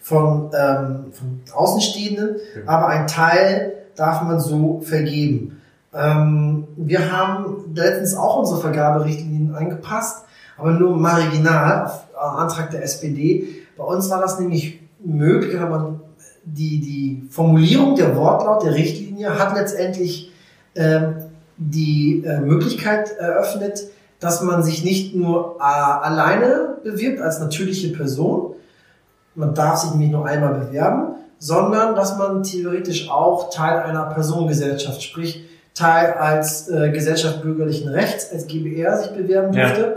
[0.00, 2.68] von, ähm, von Außenstehenden, mhm.
[2.68, 5.62] aber ein Teil darf man so vergeben.
[5.94, 10.24] Ähm, wir haben letztens auch unsere Vergaberichtlinien angepasst,
[10.58, 13.50] aber nur marginal auf Antrag der SPD.
[13.76, 16.00] Bei uns war das nämlich möglich, man
[16.44, 20.32] die, die Formulierung der Wortlaut der Richtlinie hat letztendlich
[20.74, 21.14] ähm,
[21.56, 23.84] die äh, Möglichkeit eröffnet,
[24.20, 28.54] dass man sich nicht nur äh, alleine bewirbt als natürliche Person,
[29.34, 35.02] man darf sich nämlich nur einmal bewerben, sondern dass man theoretisch auch Teil einer Personengesellschaft,
[35.02, 39.80] sprich Teil als äh, Gesellschaft bürgerlichen Rechts, als GBR sich bewerben dürfte.
[39.80, 39.94] Ja.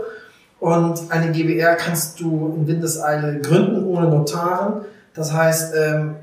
[0.60, 4.84] Und eine GBR kannst du in Windeseile gründen ohne Notaren.
[5.14, 6.16] Das heißt, ähm,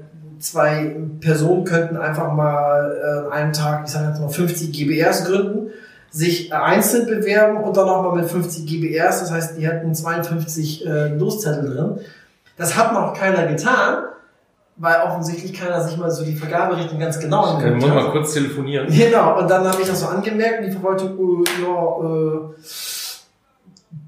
[0.46, 5.72] zwei Personen könnten einfach mal äh, einen Tag, ich sage jetzt mal 50 GBRs gründen,
[6.12, 9.20] sich einzeln bewerben und dann nochmal mit 50 GBRs.
[9.20, 12.00] Das heißt, die hätten 52 äh, Loszettel drin.
[12.58, 14.04] Das hat noch keiner getan,
[14.78, 17.96] weil offensichtlich keiner sich mal so die Vergaberichtung ganz genau angeguckt hat.
[17.96, 18.88] Muss mal kurz telefonieren.
[18.88, 22.56] Genau, und dann habe ich das so angemerkt und die Verwaltung, äh, ja, äh,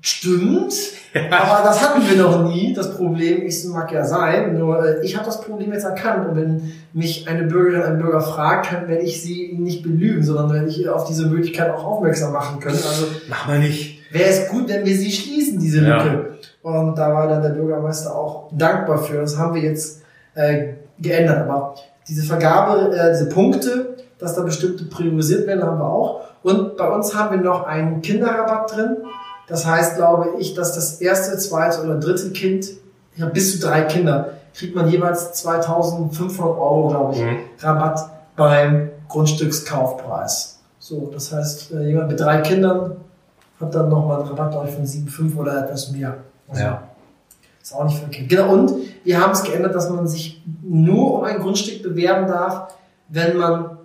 [0.07, 0.73] stimmt,
[1.13, 1.21] ja.
[1.31, 3.45] aber das hatten wir noch nie, das Problem.
[3.45, 7.27] Ich mag ja sein, nur äh, ich habe das Problem jetzt erkannt und wenn mich
[7.27, 11.05] eine Bürgerin, ein Bürger fragt, dann werde ich sie nicht belügen, sondern werde ich auf
[11.05, 12.75] diese Möglichkeit auch aufmerksam machen können.
[12.75, 13.97] Also, Mach mal nicht.
[14.11, 16.37] Wäre es gut, wenn wir sie schließen, diese Lücke.
[16.63, 16.71] Ja.
[16.71, 19.17] Und da war dann der Bürgermeister auch dankbar für.
[19.17, 20.01] Das haben wir jetzt
[20.35, 21.47] äh, geändert.
[21.47, 21.75] Aber
[22.07, 26.21] diese Vergabe, äh, diese Punkte, dass da bestimmte priorisiert werden, haben wir auch.
[26.43, 28.97] Und bei uns haben wir noch einen Kinderrabatt drin.
[29.47, 32.67] Das heißt, glaube ich, dass das erste, zweite oder dritte Kind,
[33.15, 37.37] ich habe bis zu drei Kinder, kriegt man jeweils 2500 Euro, glaube ich, mhm.
[37.59, 40.59] Rabatt beim Grundstückskaufpreis.
[40.79, 42.97] So, das heißt, äh, jemand mit drei Kindern
[43.59, 46.17] hat dann nochmal einen Rabatt, glaube ich, von 7,5 oder etwas mehr.
[46.47, 46.83] Also ja.
[47.61, 48.29] Ist auch nicht verkehrt.
[48.29, 48.71] Genau, und
[49.03, 52.73] wir haben es geändert, dass man sich nur um ein Grundstück bewerben darf,
[53.09, 53.77] wenn man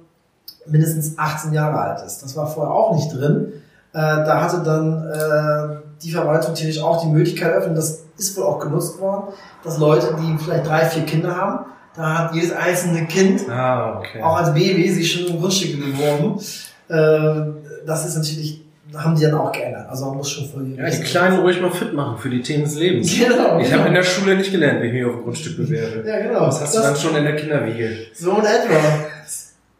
[0.66, 2.22] mindestens 18 Jahre alt ist.
[2.22, 3.52] Das war vorher auch nicht drin.
[3.92, 8.44] Äh, da hatte dann äh, die Verwaltung natürlich auch die Möglichkeit eröffnet, das ist wohl
[8.44, 13.06] auch genutzt worden, dass Leute, die vielleicht drei, vier Kinder haben, da hat jedes einzelne
[13.06, 14.22] Kind ah, okay.
[14.22, 16.40] auch als Baby sich schon um Grundstücke beworben.
[16.88, 18.62] Äh, das ist natürlich
[18.94, 19.88] haben die dann auch geändert.
[19.88, 22.64] Also man muss schon voll Ja, die Kleinen ruhig mal fit machen für die Themen
[22.64, 23.10] des Lebens.
[23.22, 23.58] Genau.
[23.58, 23.78] Ich genau.
[23.78, 26.06] habe in der Schule nicht gelernt, wie ich mich auf ein Grundstück bewerbe.
[26.06, 26.46] Ja, genau.
[26.46, 27.90] Das hast das du dann schon in der Kinderwiege.
[28.14, 28.76] So in etwa.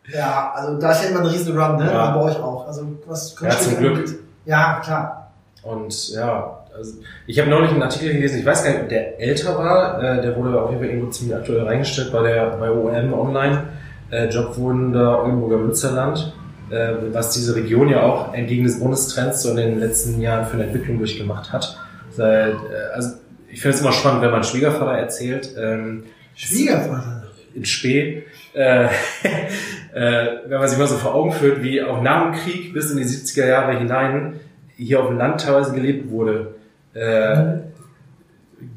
[0.07, 1.91] Ja, also da steht man einen riesen Run, ne?
[1.93, 2.17] Ja.
[2.17, 2.67] bei euch auch.
[2.67, 3.99] Also was Ja, zum Glück.
[3.99, 4.19] Angeht.
[4.45, 5.33] Ja, klar.
[5.63, 6.95] Und ja, also
[7.27, 10.23] ich habe neulich einen Artikel gelesen, ich weiß gar nicht, ob der älter war, äh,
[10.23, 13.65] der wurde auf jeden Fall irgendwo ziemlich aktuell reingestellt bei der bei OM Online.
[14.11, 16.35] Äh, Jobwunder Oldenburger Münsterland
[16.73, 20.55] äh, was diese Region ja auch entgegen des Bundestrends so in den letzten Jahren für
[20.55, 21.79] eine Entwicklung durchgemacht hat.
[22.11, 23.11] Seit, äh, also
[23.49, 25.55] ich finde es immer spannend, wenn mein Schwiegervater erzählt.
[25.59, 27.25] Ähm, Schwiegervater?
[27.55, 28.25] In Spee.
[28.55, 28.85] Äh,
[29.95, 32.91] äh, wenn man sich mal so vor Augen führt, wie auch nach dem Krieg bis
[32.91, 34.41] in die 70er Jahre hinein
[34.77, 36.55] hier auf dem Land teilweise gelebt wurde.
[36.95, 37.61] Äh, mhm.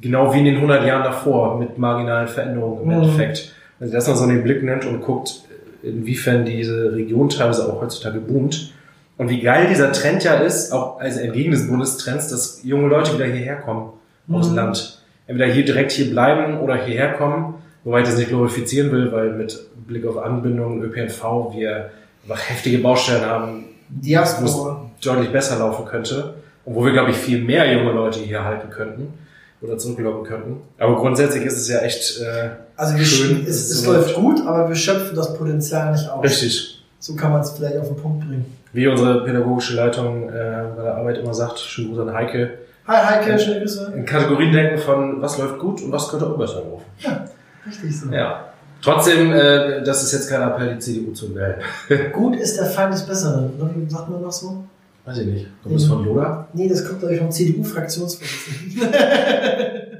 [0.01, 3.03] Genau wie in den 100 Jahren davor mit marginalen Veränderungen im mhm.
[3.03, 3.53] Endeffekt.
[3.79, 5.41] Wenn also, das mal so in den Blick nimmt und guckt,
[5.83, 8.73] inwiefern diese Region teilweise auch heutzutage boomt.
[9.17, 13.13] Und wie geil dieser Trend ja ist, auch also entgegen des Bundestrends, dass junge Leute
[13.13, 13.91] wieder hierher kommen
[14.27, 14.35] mhm.
[14.35, 15.01] aus dem Land.
[15.27, 17.54] Entweder hier direkt hier bleiben oder hierher kommen,
[17.85, 21.91] wobei ich das nicht glorifizieren will, weil mit Blick auf Anbindung, ÖPNV, wir
[22.23, 24.57] einfach heftige Baustellen haben, wo es
[25.01, 26.33] deutlich besser laufen könnte.
[26.65, 29.13] Und wo wir, glaube ich, viel mehr junge Leute hier halten könnten
[29.61, 30.61] oder zurückloggen könnten.
[30.79, 33.45] Aber grundsätzlich ist es ja echt äh, also wir schön.
[33.47, 36.23] Es, es so läuft gut, aber wir schöpfen das Potenzial nicht aus.
[36.23, 36.83] Richtig.
[36.99, 38.45] So kann man es vielleicht auf den Punkt bringen.
[38.73, 42.57] Wie unsere pädagogische Leitung äh, bei der Arbeit immer sagt, schönen Gruß an Heike.
[42.87, 43.93] Hi Heike, schöne Grüße.
[43.95, 46.83] In Kategorien denken von, was läuft gut und was könnte auch besser laufen.
[46.99, 47.25] Ja,
[47.65, 48.11] richtig so.
[48.11, 48.49] Ja.
[48.81, 51.55] Trotzdem, äh, das ist jetzt kein Appell, die CDU zu wählen.
[52.13, 53.51] Gut ist der Feind des Besseren.
[53.89, 54.63] sagt man noch so?
[55.05, 55.47] Weiß ich nicht.
[55.63, 56.47] Kommt das von Yoda?
[56.53, 58.91] Nee, das kommt, glaube ich, vom CDU-Fraktionsvorsitzenden.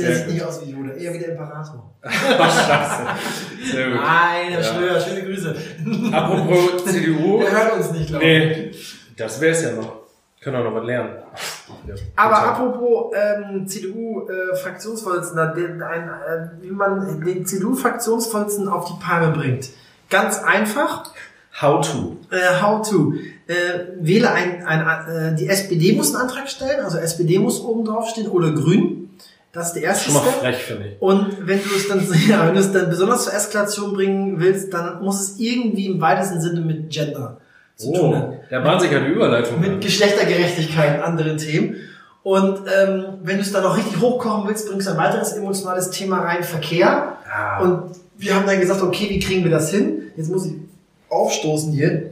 [0.00, 1.92] Der sieht nicht aus wie Yoda, eher wie der Imperator.
[2.04, 3.02] Scheiße.
[3.72, 3.96] Sehr gut.
[3.96, 4.62] Nein, Herr Ja.
[4.62, 5.54] Schröder, schöne Grüße.
[6.12, 7.40] Apropos CDU.
[7.40, 8.56] Der hört uns nicht, glaube ich.
[8.56, 8.70] Nee,
[9.16, 10.02] das wär's ja noch.
[10.40, 11.10] Können auch noch was lernen.
[11.86, 12.48] Ja, Aber total.
[12.48, 19.70] apropos ähm, CDU-Fraktionsvorsitzender, ein, äh, wie man den CDU-Fraktionsvorsitzenden auf die Palme bringt.
[20.10, 21.10] Ganz einfach.
[21.60, 22.16] How to.
[22.30, 23.14] Äh, how to.
[23.46, 23.54] Äh,
[24.00, 28.08] wähle ein, ein äh, die SPD muss einen Antrag stellen, also SPD muss oben drauf
[28.10, 29.10] stehen oder Grün.
[29.52, 30.40] Das ist der erste Schon mal Step.
[30.40, 31.02] frech, finde ich.
[31.02, 34.72] Und wenn du es dann, ja, wenn du es dann besonders zur Eskalation bringen willst,
[34.72, 37.38] dann muss es irgendwie im weitesten Sinne mit Gender
[37.78, 38.76] zu tun haben.
[38.76, 39.60] Oh, sich ja die Überleitung.
[39.60, 41.76] Mit Geschlechtergerechtigkeit und anderen Themen.
[42.24, 45.90] Und ähm, wenn du es dann noch richtig hochkochen willst, bringst du ein weiteres emotionales
[45.90, 47.16] Thema rein, Verkehr.
[47.32, 47.60] Ah.
[47.62, 50.02] Und wir haben dann gesagt, okay, wie kriegen wir das hin?
[50.16, 50.54] Jetzt muss ich
[51.08, 52.10] aufstoßen hier.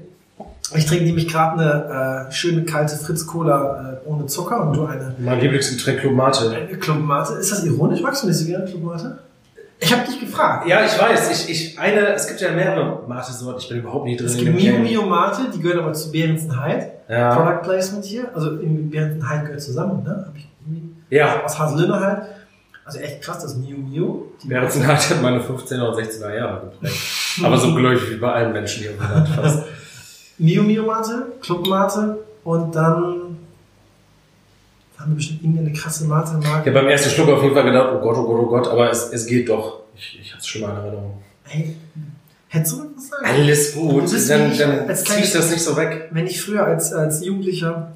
[0.75, 4.87] Ich trinke nämlich gerade eine äh, schöne kalte Fritz Cola äh, ohne Zucker und du
[4.87, 6.51] eine, mein Lieblingsgetränk Club Mate.
[6.51, 7.35] eine Club Mate.
[7.35, 8.01] Ist das ironisch?
[8.01, 9.19] Magst du nicht so gerne Club Mate?
[9.79, 10.67] Ich habe dich gefragt.
[10.67, 11.31] Ja, ich weiß.
[11.31, 13.61] Ich, ich, eine, es gibt ja mehrere Mate-Sorten.
[13.61, 14.79] Ich bin überhaupt nicht drin Es gibt Mio.
[14.79, 16.93] Mio Mate, die gehören aber zu Behrensen Hyde.
[17.09, 17.35] Ja.
[17.37, 18.35] Product Placement hier.
[18.35, 20.25] Also in Behrensen Hyde gehört zusammen, ne?
[20.29, 20.49] Hab ich
[21.11, 21.43] Ja.
[21.45, 22.23] aus Haselünne halt.
[22.87, 24.33] Also echt krass, das Mio Mio.
[24.43, 26.97] Die Bärenzenheit hat meine 15er und 16er Jahre geprägt.
[27.43, 29.65] Aber so gläubig wie bei allen Menschen hier im Land fast.
[30.39, 33.26] Mio Mio Mate, Club Mate und dann
[35.07, 36.71] haben wir bestimmt irgendeine krasse Mate Ich Marke.
[36.71, 38.91] habe beim ersten Schluck auf jeden Fall gedacht, oh Gott, oh Gott, oh Gott, aber
[38.91, 39.81] es, es geht doch.
[39.97, 41.23] Ich, ich hatte es schon mal in Erinnerung.
[41.45, 41.77] Hey,
[42.49, 43.25] hättest du was sagen?
[43.25, 44.13] Alles gut.
[44.13, 46.09] Du Dann, ich dann als zieh ich das nicht so weg.
[46.11, 47.93] Wenn ich früher als, als Jugendlicher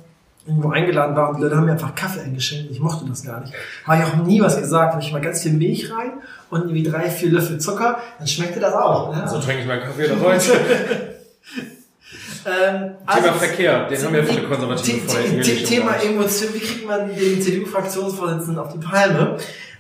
[0.47, 3.41] irgendwo eingeladen war und die Leute haben mir einfach Kaffee eingeschenkt, ich mochte das gar
[3.41, 3.53] nicht.
[3.85, 6.13] Habe ich auch nie was gesagt, habe ich mal ganz viel Milch rein
[6.49, 9.15] und irgendwie drei, vier Löffel Zucker, dann schmeckte das auch.
[9.15, 9.29] Ne?
[9.29, 10.53] So trinke ich meinen Kaffee oder heute.
[12.47, 15.95] Ähm, Thema Verkehr, den haben ja viele Konservative vorher Thema.
[15.97, 19.37] Emotion, wie kriegt man den CDU-Fraktionsvorsitzenden auf die Palme?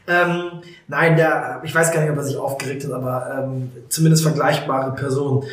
[0.06, 4.22] Ähm, nein, der, ich weiß gar nicht, ob er sich aufgeregt hat, aber ähm, zumindest
[4.22, 5.44] vergleichbare Personen.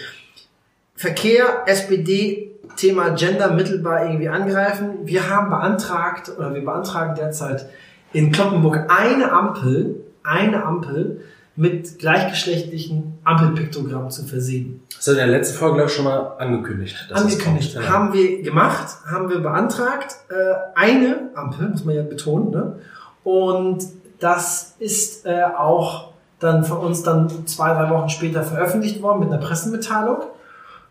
[0.96, 5.00] Verkehr, SPD, Thema Gender mittelbar irgendwie angreifen.
[5.04, 7.68] Wir haben beantragt, oder wir beantragen derzeit
[8.14, 11.22] in Kloppenburg eine Ampel, eine Ampel
[11.56, 14.82] mit gleichgeschlechtlichen Ampelpiktogrammen zu versehen.
[15.08, 17.08] Das hat in der letzten Folge, glaube ich, schon mal angekündigt.
[17.14, 17.76] Angekündigt.
[17.76, 17.86] kommt.
[17.86, 17.94] Ja.
[17.94, 20.18] Haben wir gemacht, haben wir beantragt.
[20.28, 20.34] Äh,
[20.76, 22.52] eine Ampel, muss man ja betonen.
[22.52, 22.76] Ne?
[23.24, 23.86] Und
[24.20, 29.30] das ist äh, auch dann von uns dann zwei, drei Wochen später veröffentlicht worden mit
[29.30, 30.24] einer Pressemitteilung.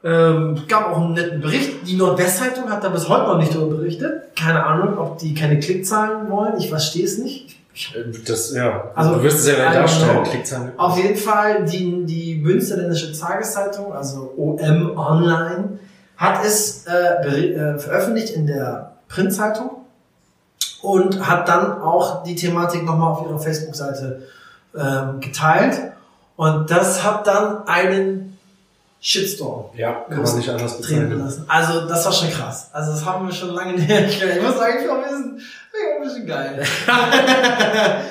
[0.03, 1.87] Ähm, gab auch einen netten Bericht.
[1.87, 4.35] Die Nordwestzeitung hat da bis heute noch nicht darüber berichtet.
[4.35, 6.55] Keine Ahnung, ob die keine Klickzahlen wollen.
[6.59, 7.57] Ich verstehe es nicht.
[7.75, 8.91] Ich, Das, ja.
[8.95, 10.23] Also, du wirst es ja gleich darstellen.
[10.23, 10.23] know.
[10.23, 10.73] Klickzahlen.
[10.79, 15.79] Auf jeden Fall, die, die Münsterländische Tageszeitung, also OM Online,
[16.17, 19.71] hat es äh, äh, veröffentlicht in der Printzeitung
[20.81, 24.23] und hat dann auch die Thematik nochmal auf ihrer Facebook-Seite
[24.77, 25.93] ähm, geteilt.
[26.37, 28.36] Und das hat dann einen
[29.01, 31.19] Shitstorm Ja, kann man nicht anders bezeichnen.
[31.19, 31.45] lassen.
[31.49, 32.71] Also das war schon krass.
[32.73, 34.39] Also das haben wir schon lange nicht erklärt.
[34.39, 35.41] Ich muss eigentlich auch wissen,
[35.97, 36.63] ein bisschen geil.
[36.87, 38.03] ja,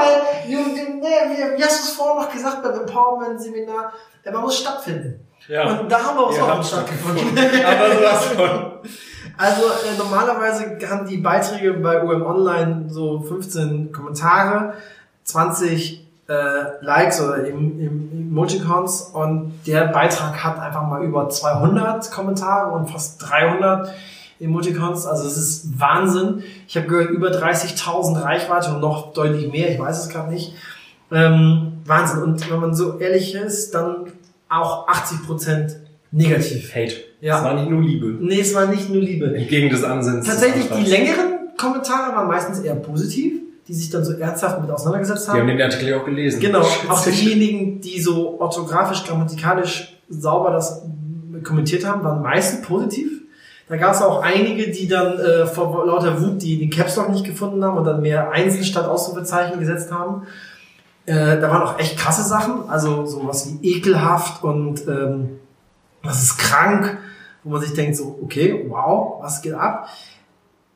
[0.00, 3.92] weil, wie, wie, hast du es vorhin noch gesagt beim Empowerment-Seminar?
[4.24, 5.26] Ja, Man muss stattfinden.
[5.48, 5.80] Ja.
[5.80, 7.38] Und da haben wir uns Wir auch stattgefunden.
[7.64, 8.90] Aber sowas von.
[9.36, 14.74] Also äh, normalerweise haben die Beiträge bei UM Online so 15 Kommentare,
[15.24, 22.12] 20 äh, Likes oder im, im Emoticons und der Beitrag hat einfach mal über 200
[22.12, 23.92] Kommentare und fast 300
[24.38, 25.06] Emoticons.
[25.06, 26.44] Also es ist Wahnsinn.
[26.68, 29.72] Ich habe gehört über 30.000 Reichweite und noch deutlich mehr.
[29.72, 30.54] Ich weiß es gerade nicht.
[31.10, 32.22] Ähm, Wahnsinn.
[32.22, 34.12] Und wenn man so ehrlich ist, dann
[34.48, 35.74] auch 80%
[36.12, 36.72] negativ.
[36.74, 36.94] Hate.
[37.20, 37.36] Ja.
[37.36, 38.06] Das war nicht nur Liebe.
[38.20, 39.34] Nee, es war nicht nur Liebe.
[39.34, 40.26] Entgegen des Ansinnens.
[40.26, 40.90] des Tatsächlich, die Antrags.
[40.90, 45.46] längeren Kommentare waren meistens eher positiv, die sich dann so ernsthaft mit auseinandergesetzt haben haben.
[45.46, 46.40] den Artikel auch gelesen.
[46.40, 50.82] Genau, auch diejenigen, die so orthografisch, grammatikalisch sauber das
[51.44, 53.08] kommentiert haben, waren meistens positiv.
[53.68, 57.10] Da gab es auch einige, die dann äh, vor lauter Wut die den Caps Lock
[57.10, 60.26] nicht gefunden haben und dann mehr Einsen statt Ausrufezeichen gesetzt haben.
[61.06, 65.38] Äh, da waren auch echt krasse Sachen, also sowas wie ekelhaft und ähm,
[66.02, 66.98] das ist krank,
[67.44, 69.88] wo man sich denkt so, okay, wow, was geht ab?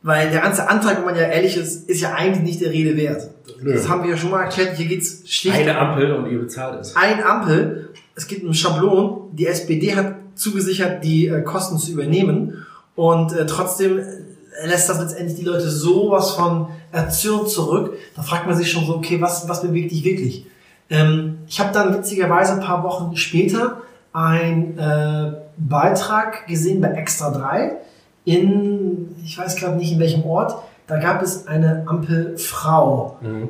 [0.04, 2.94] Weil der ganze Antrag, wenn man ja ehrlich ist, ist ja eigentlich nicht der Rede
[2.94, 3.30] wert.
[3.62, 3.72] Nö.
[3.72, 4.76] Das haben wir ja schon mal erklärt.
[4.76, 6.94] Hier geht's schlicht Eine Ampel und ihr bezahlt es.
[6.94, 7.88] ein Ampel.
[8.14, 9.30] Es gibt einen Schablon.
[9.32, 12.66] Die SPD hat zugesichert, die äh, Kosten zu übernehmen.
[12.94, 17.94] Und äh, trotzdem äh, lässt das letztendlich die Leute sowas von erzürnt zurück.
[18.14, 20.44] Da fragt man sich schon so, okay, was, was bewegt dich wirklich?
[20.90, 23.80] Ähm, ich habe dann witzigerweise ein paar Wochen später
[24.12, 27.78] einen äh, Beitrag gesehen bei Extra 3
[28.24, 30.54] in, ich weiß gerade nicht in welchem Ort,
[30.86, 33.48] da gab es eine Ampelfrau Mhm.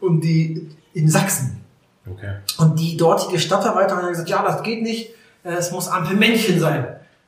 [0.00, 1.60] und die in Sachsen.
[2.10, 2.36] Okay.
[2.58, 5.10] Und die dortige Stadtverwaltung hat gesagt, ja, das geht nicht,
[5.44, 6.86] äh, es muss Ampelmännchen sein.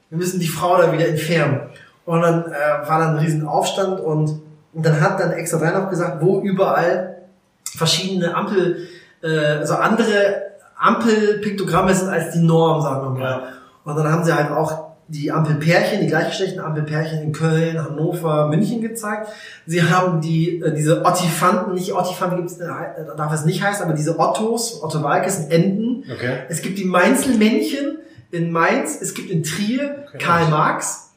[0.09, 1.61] Wir müssen die Frau da wieder entfernen.
[2.06, 4.40] Und dann äh, war dann ein riesen Aufstand und,
[4.72, 7.18] und dann hat dann extra drei noch gesagt, wo überall
[7.64, 8.88] verschiedene Ampel,
[9.22, 10.42] äh, also andere
[10.76, 13.30] Ampelpiktogramme sind als die Norm, sagen wir mal.
[13.30, 13.42] Ja.
[13.85, 18.81] Und dann haben sie halt auch die Ampelpärchen, die gleichgeschlechtlichen Ampelpärchen in Köln, Hannover, München
[18.81, 19.29] gezeigt.
[19.66, 22.68] Sie haben die, äh, diese Ottifanten, nicht Ottifanten gibt's, äh,
[23.16, 26.05] darf es nicht heißen, aber diese Ottos, Otto Walkes sind Enten.
[26.12, 26.38] Okay.
[26.49, 27.99] Es gibt die Mainzelmännchen
[28.31, 30.18] in Mainz, es gibt in Trier Okay.
[30.18, 31.12] Karl Marx.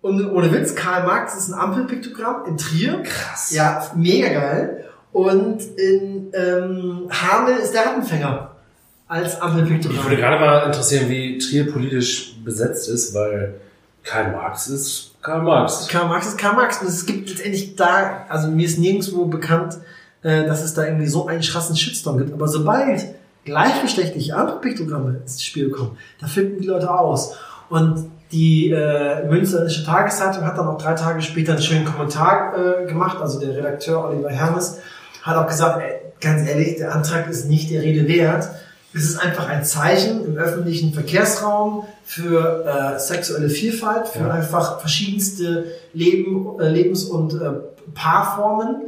[0.00, 3.02] Und ohne Witz, Karl Marx ist ein Ampelpiktogramm in Trier.
[3.02, 3.50] Krass.
[3.52, 4.84] Ja, mega geil.
[5.12, 8.51] Und in ähm, Hameln ist der Rattenfänger
[9.12, 10.04] als Mich Ampelpiktogramm.
[10.04, 13.54] würde gerade mal interessieren, wie Trier politisch besetzt ist, weil
[14.02, 15.86] Karl Marx ist Karl Marx.
[15.88, 16.80] Karl Marx ist Karl Marx.
[16.80, 19.78] Und es gibt letztendlich da, also mir ist nirgendwo bekannt,
[20.22, 22.32] äh, dass es da irgendwie so einen schrassen Shitstorm gibt.
[22.32, 23.06] Aber sobald
[23.44, 27.36] gleichgeschlechtliche Ampelpiktogramme ins Spiel kommen, da flippen die Leute aus.
[27.68, 32.86] Und die äh, Münsterländische Tageszeitung hat dann auch drei Tage später einen schönen Kommentar äh,
[32.86, 33.18] gemacht.
[33.20, 34.78] Also der Redakteur Oliver Hermes
[35.22, 38.48] hat auch gesagt, ey, ganz ehrlich, der Antrag ist nicht der Rede wert.
[38.94, 44.30] Es ist einfach ein Zeichen im öffentlichen Verkehrsraum für äh, sexuelle Vielfalt, für Ja.
[44.30, 47.50] einfach verschiedenste Leben, äh, Lebens- und äh,
[47.94, 48.82] Paarformen.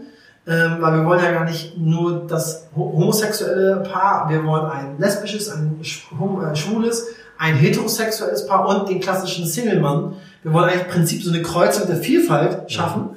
[0.46, 4.98] Ähm, weil wir wollen ja gar nicht nur das ho- homosexuelle Paar, wir wollen ein
[4.98, 7.06] lesbisches, ein äh, schwules,
[7.38, 10.16] ein heterosexuelles Paar und den klassischen Single-Mann.
[10.42, 13.16] Wir wollen eigentlich im Prinzip so eine Kreuzung der Vielfalt schaffen.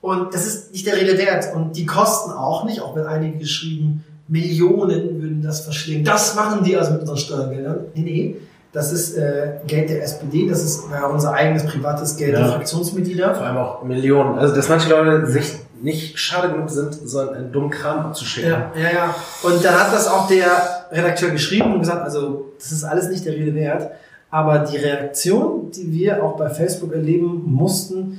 [0.00, 1.52] Und das ist nicht der Rede wert.
[1.56, 6.04] Und die kosten auch nicht, auch wenn einige geschrieben, Millionen würden das verschlingen.
[6.04, 7.78] Das machen die also mit unseren Steuergeldern.
[7.94, 8.36] Nee, nee.
[8.72, 12.48] Das ist äh, Geld der SPD, das ist äh, unser eigenes privates Geld der Ja.
[12.48, 13.34] Fraktionsmitglieder.
[13.34, 14.36] Vor allem auch Millionen.
[14.36, 18.50] Also, dass manche Leute sich nicht schade genug sind, so einen dummen Kram abzuschicken.
[18.50, 19.14] Ja, ja, ja.
[19.42, 23.24] Und dann hat das auch der Redakteur geschrieben und gesagt, also das ist alles nicht
[23.24, 23.90] der Rede wert.
[24.30, 28.18] Aber die Reaktion, die wir auch bei Facebook erleben mussten,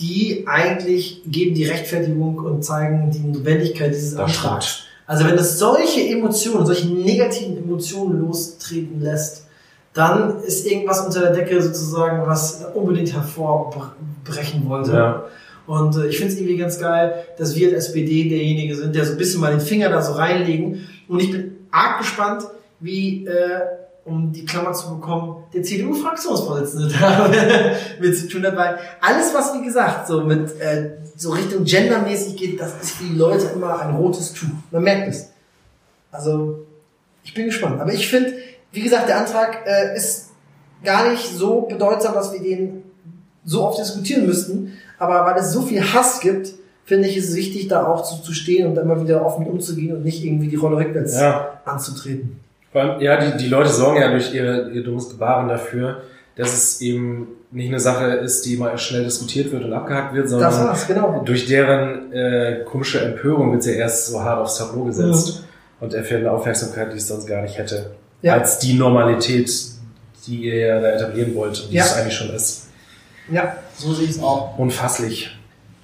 [0.00, 4.82] die eigentlich geben die Rechtfertigung und zeigen die Notwendigkeit dieses Antrags.
[5.06, 9.46] Also wenn es solche Emotionen, solche negativen Emotionen lostreten lässt,
[9.94, 14.92] dann ist irgendwas unter der Decke sozusagen, was unbedingt hervorbrechen wollte.
[14.92, 15.24] Ja.
[15.66, 19.04] Und äh, ich finde es irgendwie ganz geil, dass wir als SPD derjenige sind, der
[19.04, 20.86] so ein bisschen mal den Finger da so reinlegen.
[21.08, 22.44] Und ich bin arg gespannt,
[22.80, 23.60] wie, äh,
[24.06, 27.28] um die Klammer zu bekommen, der CDU-Fraktionsvorsitzende da
[28.00, 32.36] mit zu tun hat, weil alles, was wie gesagt so mit äh, so Richtung gendermäßig
[32.36, 34.48] geht, das ist für die Leute immer ein rotes Tuch.
[34.70, 35.30] Man merkt es.
[36.10, 36.66] Also
[37.24, 37.80] ich bin gespannt.
[37.80, 38.32] Aber ich finde,
[38.72, 40.30] wie gesagt, der Antrag äh, ist
[40.84, 42.82] gar nicht so bedeutsam, dass wir den
[43.44, 44.74] so oft diskutieren müssten.
[44.98, 46.52] Aber weil es so viel Hass gibt,
[46.84, 50.04] finde ich es wichtig, da auch zu, zu stehen und immer wieder offen umzugehen und
[50.04, 51.60] nicht irgendwie die Rolle rückwärts Ja.
[51.64, 52.38] anzutreten.
[52.76, 56.02] Vor allem, ja, die, die Leute sorgen ja durch ihr, ihr dummes Gebaren dafür,
[56.34, 60.24] dass es eben nicht eine Sache ist, die mal schnell diskutiert wird und abgehakt wird,
[60.24, 61.22] Das sondern war's, genau.
[61.24, 65.44] durch deren äh, komische Empörung wird sie erst so hart aufs Tableau gesetzt
[65.80, 67.92] und erfährt eine Aufmerksamkeit, die es sonst gar nicht hätte.
[68.20, 68.34] Ja.
[68.34, 69.50] Als die Normalität,
[70.26, 71.84] die ihr ja da etablieren wollt und die Ja.
[71.84, 72.66] es eigentlich schon ist.
[73.30, 74.58] Ja, so sehe ich es auch.
[74.58, 75.34] Unfasslich.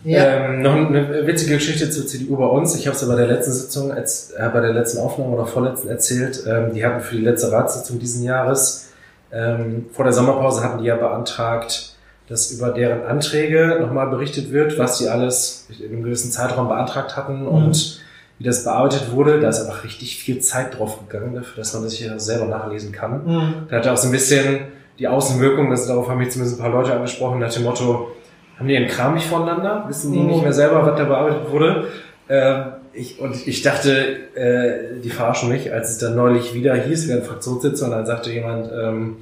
[0.04, 0.46] Ja.
[0.46, 2.74] Ähm, noch eine witzige Geschichte zur CDU bei uns.
[2.74, 5.46] Ich habe es ja bei der letzten Sitzung, als, äh, bei der letzten Aufnahme oder
[5.46, 6.44] vorletzten erzählt.
[6.46, 8.92] Ähm, die hatten für die letzte Ratssitzung diesen Jahres,
[9.32, 11.96] ähm, vor der Sommerpause hatten die ja beantragt,
[12.28, 17.16] dass über deren Anträge nochmal berichtet wird, was die alles in einem gewissen Zeitraum beantragt
[17.16, 18.00] hatten und
[18.38, 19.40] wie das bearbeitet wurde.
[19.40, 22.92] Da ist einfach richtig viel Zeit drauf gegangen dafür, dass man das hier selber nachlesen
[22.92, 23.24] kann.
[23.24, 23.54] Mhm.
[23.68, 24.60] Da hatte auch so ein bisschen
[24.98, 28.12] die Außenwirkung, das, darauf haben mich zumindest ein paar Leute angesprochen, nach dem Motto,
[28.58, 29.84] haben die einen Kram nicht voneinander?
[29.88, 31.88] Wissen die nicht mehr selber, was da bearbeitet wurde?
[32.28, 37.08] Ähm, ich, und ich dachte, äh, die verarschen mich, als es dann neulich wieder hieß,
[37.08, 39.16] während Fraktionssitzung, dann sagte jemand, ähm,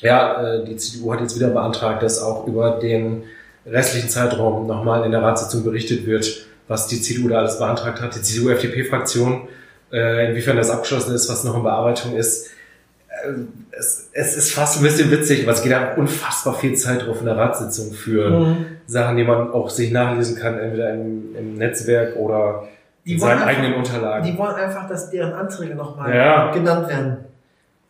[0.00, 3.24] ja, äh, die CDU hat jetzt wieder beantragt, dass auch über den
[3.66, 8.14] restlichen Zeitraum nochmal in der Ratssitzung berichtet wird, was die CDU da alles beantragt hat,
[8.14, 9.48] die CDU-FDP-Fraktion,
[9.92, 12.50] äh, inwiefern das abgeschlossen ist, was noch in Bearbeitung ist.
[13.26, 17.06] Äh, es, es ist fast ein bisschen witzig, weil es geht da unfassbar viel Zeit
[17.06, 18.66] drauf in der Ratssitzung für Mhm.
[18.86, 22.64] Sachen, die man auch sich nachlesen kann, entweder im, im Netzwerk oder
[23.04, 24.24] Die in seinen einfach- eigenen Unterlagen.
[24.24, 26.50] Die wollen einfach, dass deren Anträge nochmal Ja.
[26.52, 27.16] genannt werden.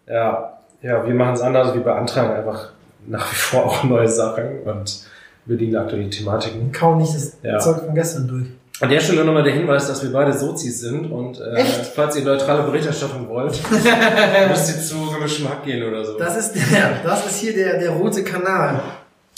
[0.09, 1.75] Ja, ja, wir machen es anders.
[1.75, 2.71] Wir beantragen einfach
[3.07, 5.07] nach wie vor auch neue Sachen und
[5.47, 6.73] bedienen aktuelle Thematiken.
[6.73, 7.59] Kaum nicht das Ja.
[7.59, 8.47] Zeug von gestern durch.
[8.79, 11.93] An der Stelle nochmal der Hinweis, dass wir beide Sozis sind und äh, Echt?
[11.95, 13.59] falls ihr neutrale Berichterstattung wollt,
[14.51, 16.19] müsst ihr zu gemischtem Hack gehen oder so.
[16.19, 18.83] Das ist, der, das ist hier der, der rote Kanal.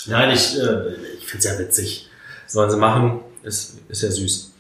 [0.06, 2.08] Nein, ich, äh, ich find's ja witzig.
[2.48, 4.52] Sollen sie machen, ist, ist ja süß.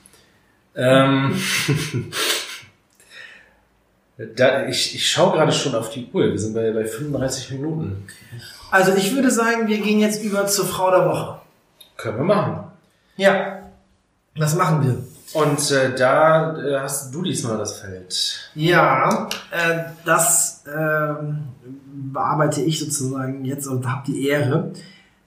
[0.76, 1.36] Ähm,
[4.36, 6.30] da, ich, ich schaue gerade schon auf die Uhr.
[6.30, 8.06] Wir sind bei, bei 35 Minuten.
[8.70, 11.40] Also ich würde sagen, wir gehen jetzt über zur Frau der Woche.
[11.96, 12.64] Können wir machen.
[13.16, 13.57] Ja,
[14.38, 14.98] das machen wir.
[15.34, 18.50] Und äh, da äh, hast du diesmal das Feld.
[18.54, 21.40] Ja, äh, das ähm,
[22.12, 24.72] bearbeite ich sozusagen jetzt und habe die Ehre.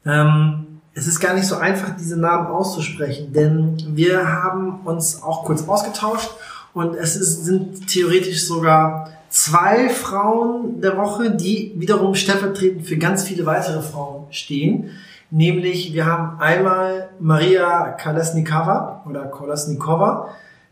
[0.05, 5.45] Ähm, es ist gar nicht so einfach, diese Namen auszusprechen, denn wir haben uns auch
[5.45, 6.32] kurz ausgetauscht
[6.74, 13.24] und es ist, sind theoretisch sogar zwei Frauen der Woche, die wiederum stellvertretend für ganz
[13.24, 14.89] viele weitere Frauen stehen.
[15.32, 20.30] Nämlich, wir haben einmal Maria Kolesnikova oder Kolesnikova.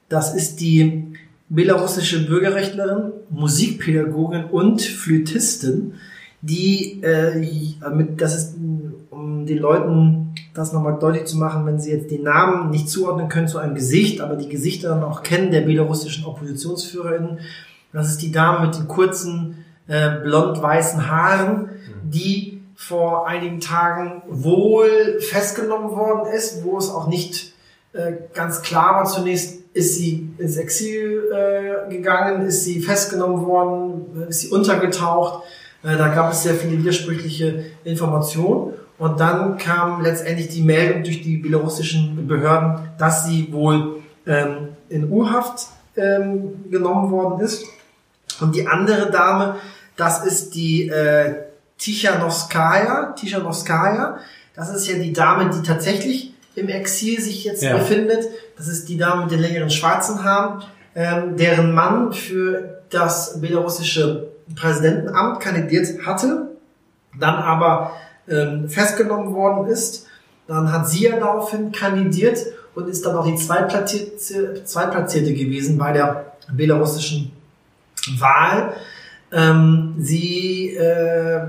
[0.09, 1.13] Das ist die
[1.47, 5.93] belarussische Bürgerrechtlerin, Musikpädagogin und Flötistin,
[6.41, 7.39] die äh,
[7.89, 8.55] mit, das ist,
[9.09, 13.29] um den Leuten das nochmal deutlich zu machen, wenn sie jetzt den Namen nicht zuordnen
[13.29, 17.39] können zu einem Gesicht, aber die Gesichter dann auch kennen der belarussischen OppositionsführerInnen.
[17.93, 21.69] Das ist die Dame mit den kurzen äh, blond-weißen Haaren,
[22.03, 22.48] die
[22.81, 27.53] vor einigen Tagen wohl festgenommen worden ist, wo es auch nicht
[27.91, 34.25] äh, ganz klar war zunächst, ist sie ins Exil äh, gegangen, ist sie festgenommen worden,
[34.29, 35.43] ist sie untergetaucht.
[35.83, 38.75] Äh, da gab es sehr viele widersprüchliche Informationen.
[38.97, 45.11] Und dann kam letztendlich die Meldung durch die belarussischen Behörden, dass sie wohl ähm, in
[45.11, 45.67] U-Haft
[45.97, 47.65] ähm, genommen worden ist.
[48.39, 49.57] Und die andere Dame,
[49.97, 51.48] das ist die äh,
[51.79, 54.19] Tichanowskaja, Tichanowskaja.
[54.55, 57.77] Das ist ja die Dame, die tatsächlich im Exil sich jetzt Ja.
[57.77, 58.25] befindet.
[58.57, 60.63] Das ist die Dame mit den längeren schwarzen Haaren,
[60.95, 66.49] ähm, deren Mann für das belarussische Präsidentenamt kandidiert hatte,
[67.17, 67.93] dann aber
[68.27, 70.05] ähm, festgenommen worden ist.
[70.47, 72.39] Dann hat sie ja daraufhin kandidiert
[72.75, 77.31] und ist dann auch die Zweitplatzierte, Zweitplatzierte gewesen bei der belarussischen
[78.17, 78.73] Wahl.
[79.31, 81.41] Ähm, sie äh,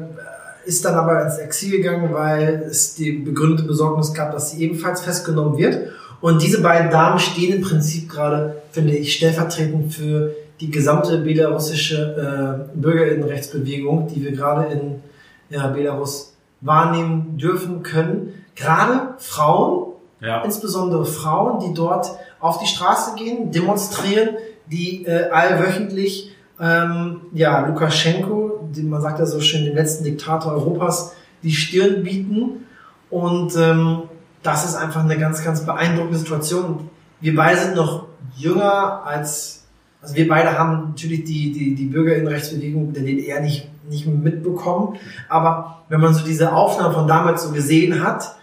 [0.65, 5.01] ist dann aber ins Exil gegangen, weil es die begründete Besorgnis gab, dass sie ebenfalls
[5.01, 5.79] festgenommen wird.
[6.21, 12.67] Und diese beiden Damen stehen im Prinzip gerade, finde ich, stellvertretend für die gesamte belarussische
[12.75, 15.01] äh, Bürgerinnenrechtsbewegung, die wir gerade in
[15.49, 18.35] ja, Belarus wahrnehmen dürfen können.
[18.55, 20.43] Gerade Frauen, Ja.
[20.45, 24.37] insbesondere Frauen, die dort auf die Straße gehen, demonstrieren,
[24.67, 30.53] die äh, allwöchentlich ähm, ja, Lukaschenko, den, man sagt ja so schön, den letzten Diktator
[30.53, 31.13] Europas,
[31.43, 32.67] die Stirn bieten.
[33.11, 34.03] Und ähm,
[34.43, 36.91] das ist einfach eine ganz, ganz beeindruckende Situation.
[37.21, 38.07] Wir beide sind noch
[38.37, 39.67] jünger als,
[40.01, 44.97] also wir beide haben natürlich die, die, die Bürgerinnenrechtsbewegung der DDR nicht, nicht mitbekommen.
[45.29, 48.37] Aber wenn man so diese Aufnahmen von damals so gesehen hat,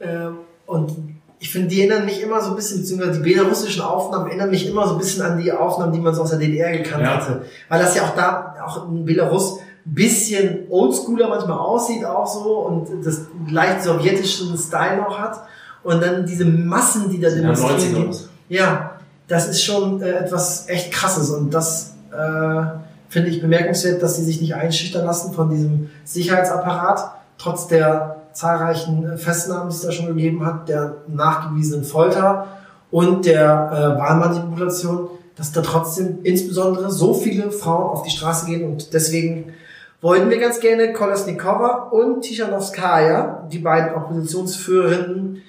[0.00, 0.92] ähm, und
[1.40, 4.68] ich finde, die erinnern mich immer so ein bisschen, beziehungsweise die belarussischen Aufnahmen erinnern mich
[4.68, 7.16] immer so ein bisschen an die Aufnahmen, die man so aus der DDR gekannt Ja.
[7.16, 7.42] hatte.
[7.68, 12.58] Weil das ja auch da, auch in Belarus, ein bisschen oldschooler manchmal aussieht auch so
[12.66, 15.40] und das leicht sowjetischen Style noch hat.
[15.84, 17.78] Und dann diese Massen, die da Ja, demonstrieren.
[17.78, 17.94] 90er.
[17.94, 18.16] gehen.
[18.48, 18.90] Ja,
[19.28, 22.62] das ist schon äh, etwas echt krasses und das äh,
[23.08, 29.04] finde ich bemerkenswert, dass sie sich nicht einschüchtern lassen von diesem Sicherheitsapparat, trotz der zahlreichen
[29.04, 32.46] äh, Festnahmen, die es da schon gegeben hat, der nachgewiesenen Folter
[32.90, 38.64] und der äh, Wahlmanipulation, dass da trotzdem insbesondere so viele Frauen auf die Straße gehen
[38.64, 39.52] und deswegen
[40.00, 45.42] wollten wir ganz gerne Kolesnikova und Tichanowskaja, die beiden Oppositionsführerinnen,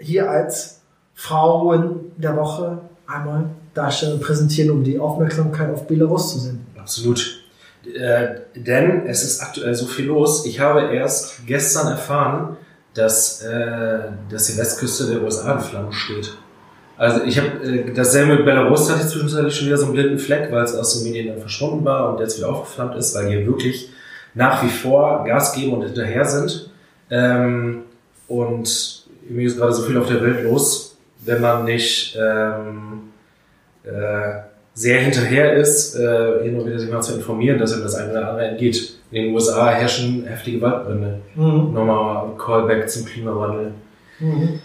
[0.00, 0.80] hier als
[1.14, 6.66] Frauen der Woche einmal darstellen und präsentieren, um die Aufmerksamkeit auf Belarus zu senden.
[6.76, 7.41] Absolut.
[7.86, 10.46] Äh, denn es ist aktuell so viel los.
[10.46, 12.56] Ich habe erst gestern erfahren,
[12.94, 13.98] dass, äh,
[14.30, 16.36] dass die Westküste der USA in Flammen steht.
[16.96, 20.18] Also ich habe äh, dasselbe mit Belarus hatte ich zwischenzeitlich schon wieder so einen blinden
[20.18, 23.28] Fleck, weil es aus den Medien dann verschwunden war und jetzt wieder aufgeflammt ist, weil
[23.28, 23.90] die wirklich
[24.34, 26.70] nach wie vor Gas geben und hinterher sind.
[27.10, 27.82] Ähm,
[28.28, 33.10] und irgendwie ist gerade so viel auf der Welt los, wenn man nicht ähm,
[33.84, 37.94] äh, sehr hinterher ist, äh, hin und wieder sich mal zu informieren, dass ihm das
[37.94, 38.94] eine oder andere entgeht.
[39.10, 41.20] In den USA herrschen heftige Waldbrände.
[41.34, 41.74] Mhm.
[41.74, 43.72] Nochmal Callback zum Klimawandel.
[44.18, 44.60] Mhm.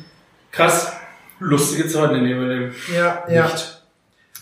[0.52, 0.94] Krass.
[1.40, 2.76] Lustige Zeiten, in denen wir leben.
[2.96, 3.82] Ja, ja, Nicht.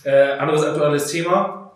[0.04, 1.72] Äh, anderes aktuelles Thema.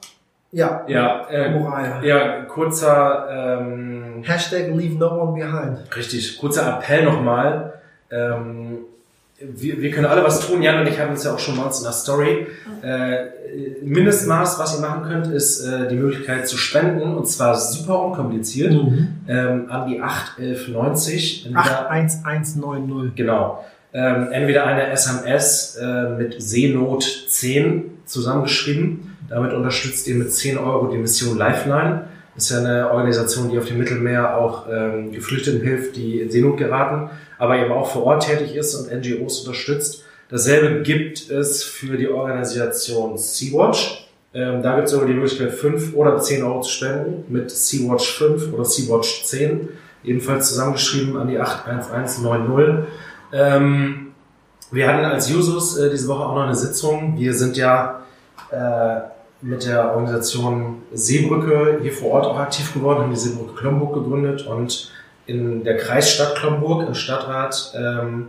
[0.53, 0.85] ja.
[0.87, 2.01] Ja, äh, Moral.
[2.05, 5.95] ja, kurzer, ähm, Hashtag leave no one behind.
[5.97, 7.75] richtig, kurzer Appell nochmal.
[8.11, 8.79] Ähm,
[9.41, 10.63] wir, wir können alle was tun.
[10.63, 12.47] Jan und ich haben uns ja auch schon mal in der Story.
[12.83, 13.17] Äh,
[13.83, 18.73] Mindestmaß, was ihr machen könnt, ist äh, die Möglichkeit zu spenden und zwar super unkompliziert
[18.73, 19.09] Mhm.
[19.29, 21.47] ähm, an die 81190.
[21.47, 23.15] Entweder- 81190.
[23.17, 23.65] Genau.
[23.93, 29.17] Ähm, entweder eine SMS äh, mit Seenot 10 zusammengeschrieben.
[29.29, 32.05] Damit unterstützt ihr mit 10 Euro die Mission Lifeline.
[32.37, 36.31] Das ist ja eine Organisation, die auf dem Mittelmeer auch ähm, Geflüchteten hilft, die in
[36.31, 37.11] Seenot geraten,
[37.41, 40.05] aber eben auch vor Ort tätig ist und NGOs unterstützt.
[40.29, 44.09] Dasselbe gibt es für die Organisation Sea-Watch.
[44.35, 48.19] Ähm, da gibt es aber die Möglichkeit, 5 oder 10 Euro zu spenden mit Sea-Watch
[48.19, 49.71] 5 oder Sea-Watch 10.
[50.05, 52.87] Ebenfalls zusammengeschrieben an die 81190.
[53.33, 54.13] Ähm,
[54.71, 57.15] wir hatten als Jusos äh, diese Woche auch noch eine Sitzung.
[57.17, 58.03] Wir sind ja
[58.51, 59.01] äh,
[59.41, 64.47] mit der Organisation Seebrücke hier vor Ort auch aktiv geworden, haben die Seebrücke Klomburg gegründet
[64.47, 64.93] und
[65.31, 68.29] in der Kreisstadt Klomburg im Stadtrat ähm,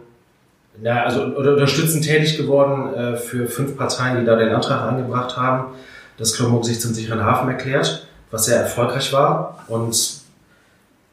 [0.82, 5.36] ja, also oder unterstützend tätig geworden äh, für fünf Parteien, die da den Antrag angebracht
[5.38, 5.74] haben,
[6.18, 10.22] dass Klomburg sich zum sicheren Hafen erklärt, was sehr erfolgreich war und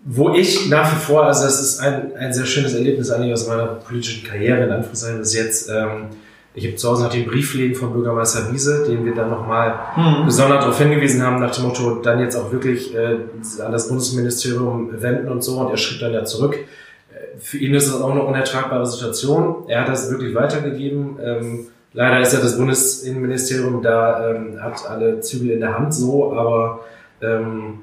[0.05, 3.49] wo ich nach wie vor, also das ist ein, ein sehr schönes Erlebnis eigentlich aus
[3.49, 5.69] meiner politischen Karriere, in Anführungszeichen bis jetzt.
[5.69, 6.11] Ähm,
[6.59, 9.79] ich habe zu Hause noch den Brief liegen von Bürgermeister Wiese, den wir dann nochmal
[9.97, 10.27] Mhm.
[10.27, 13.17] gesondert darauf hingewiesen haben, nach dem Motto, dann jetzt auch wirklich äh,
[13.65, 15.59] an das Bundesministerium wenden und so.
[15.61, 16.55] Und er schrieb dann ja zurück.
[16.55, 19.65] Äh, Für ihn ist das auch eine unertragbare Situation.
[19.69, 21.17] Er hat das wirklich weitergegeben.
[21.23, 26.33] Ähm, leider ist ja das Bundesinnenministerium da, ähm, hat alle Zügel in der Hand so,
[26.33, 26.81] aber
[27.23, 27.81] ähm,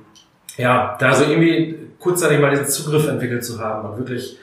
[0.57, 4.37] ja, da so irgendwie kurzzeitig mal diesen Zugriff entwickelt zu haben und wirklich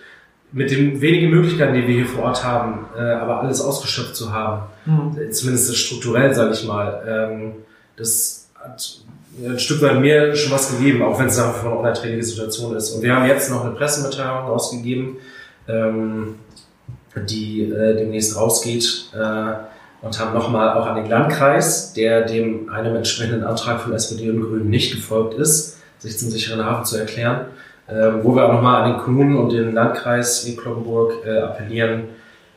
[0.52, 4.32] mit den wenigen Möglichkeiten, die wir hier vor Ort haben, äh, aber alles ausgeschöpft zu
[4.32, 5.32] haben, Mhm.
[5.32, 7.52] zumindest strukturell, sage ich mal, ähm,
[7.96, 8.98] das hat
[9.44, 12.24] ein Stück weit mir schon was gegeben, auch wenn es nach wie vor eine unerträgliche
[12.24, 12.90] Situation ist.
[12.90, 15.16] Und wir haben jetzt noch eine Pressemitteilung rausgegeben,
[15.68, 16.34] ähm,
[17.28, 19.52] die äh, demnächst rausgeht äh,
[20.04, 24.40] und haben nochmal auch an den Landkreis, der dem einem entsprechenden Antrag von SPD und
[24.42, 27.46] Grünen nicht gefolgt ist, sich zum sicheren Hafen zu erklären,
[27.92, 32.04] ähm, wo wir auch nochmal an den Kommunen und den Landkreis in Kloppenburg äh, appellieren,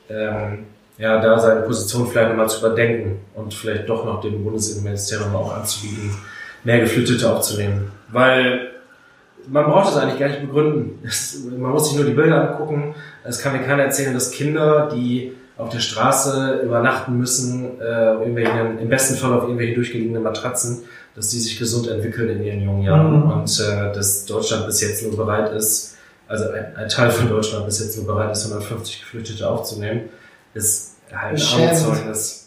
[0.09, 0.65] ähm,
[0.97, 5.53] ja, da seine Position vielleicht nochmal zu überdenken und vielleicht doch noch dem Bundesinnenministerium auch
[5.53, 6.15] anzubieten,
[6.63, 7.91] mehr Geflüchtete aufzunehmen.
[8.09, 8.71] Weil
[9.47, 10.99] man braucht es eigentlich gar nicht begründen.
[11.05, 12.95] Es, man muss sich nur die Bilder angucken.
[13.23, 18.89] Es kann mir keiner erzählen, dass Kinder, die auf der Straße übernachten müssen, äh, im
[18.89, 20.83] besten Fall auf irgendwelchen durchgelegenen Matratzen,
[21.15, 23.31] dass die sich gesund entwickeln in ihren jungen Jahren Mhm.
[23.31, 25.95] und äh, dass Deutschland bis jetzt nur bereit ist,
[26.27, 30.09] also ein, ein Teil von Deutschland bis jetzt nur bereit ist, 150 Geflüchtete aufzunehmen,
[30.53, 31.61] ist halt ein.
[31.61, 32.41] Armutszeugnis.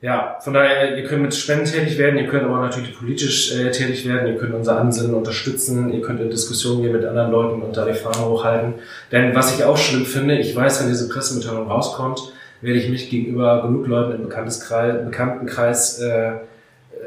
[0.00, 3.70] Ja, von daher, ihr könnt mit Spenden tätig werden, ihr könnt aber natürlich politisch äh,
[3.70, 7.62] tätig werden, ihr könnt unser Ansinnen unterstützen, ihr könnt in Diskussionen gehen mit anderen Leuten
[7.62, 8.74] und da die Fahne hochhalten.
[9.12, 12.20] Denn was ich auch schlimm finde, ich weiß, wenn diese Pressemitteilung rauskommt,
[12.60, 16.32] werde ich mich gegenüber genug Leuten im Bekannteskreis, Bekanntenkreis äh,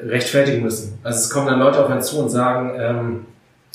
[0.05, 0.99] rechtfertigen müssen.
[1.03, 3.25] Also es kommen dann Leute auf einen zu und sagen, ähm,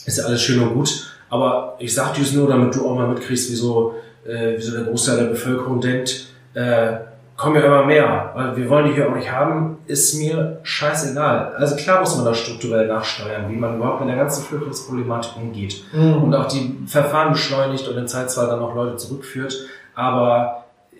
[0.04, 2.94] ist ja alles schön und gut, aber ich sag dir es nur, damit du auch
[2.94, 3.94] mal mitkriegst, wieso,
[4.26, 6.94] äh, wieso der Großteil der Bevölkerung denkt, äh,
[7.36, 11.54] kommen ja immer mehr, weil wir wollen die hier auch nicht haben, ist mir scheißegal.
[11.56, 15.82] Also klar muss man da strukturell nachsteuern, wie man überhaupt mit der ganzen Flüchtlingsproblematik umgeht
[15.92, 16.22] Mhm.
[16.22, 19.56] und auch die Verfahren beschleunigt und in Zeit zwar dann auch Leute zurückführt,
[19.94, 20.96] aber äh,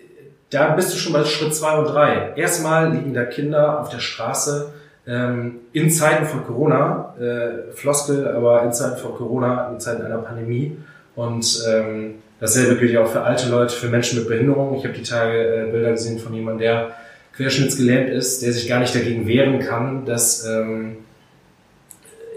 [0.49, 2.33] da bist du schon bei Schritt zwei und drei.
[2.35, 4.73] Erstmal liegen da Kinder auf der Straße
[5.05, 10.19] ähm, in Zeiten von Corona, äh, Floskel, aber in Zeiten von Corona, in Zeiten einer
[10.19, 10.77] Pandemie
[11.15, 14.77] und ähm, dasselbe gilt ja auch für alte Leute, für Menschen mit Behinderung.
[14.77, 16.91] Ich habe die Tage äh, Bilder gesehen von jemandem, der
[17.35, 20.97] querschnittsgelähmt ist, der sich gar nicht dagegen wehren kann, dass ähm,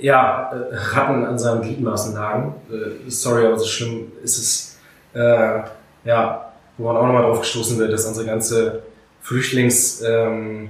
[0.01, 2.55] ja, äh, Ratten an seinen Gliedmaßen nagen.
[2.71, 4.79] Äh, sorry, aber so schlimm ist es.
[5.14, 5.62] Äh,
[6.05, 8.83] ja, wo man auch nochmal drauf gestoßen wird, dass unsere ganze
[9.23, 10.69] Flüchtlingspolitik ähm,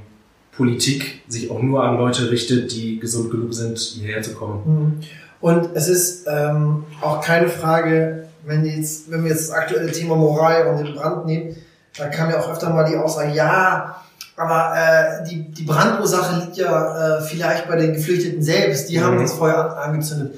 [0.57, 4.63] Politik sich auch nur an Leute richtet, die gesund genug sind, hierher zu kommen.
[4.65, 5.01] Mhm.
[5.41, 10.17] Und es ist ähm, auch keine Frage, wenn, jetzt, wenn wir jetzt das aktuelle Thema
[10.17, 11.57] Moral und den Brand nehmen,
[11.99, 13.97] da kam ja auch öfter mal die Aussage, ja,
[14.37, 18.91] aber äh, die, die Brandursache liegt ja äh, vielleicht bei den Geflüchteten selbst.
[18.91, 19.23] Die haben Mhm.
[19.23, 20.35] das Feuer an, angezündet.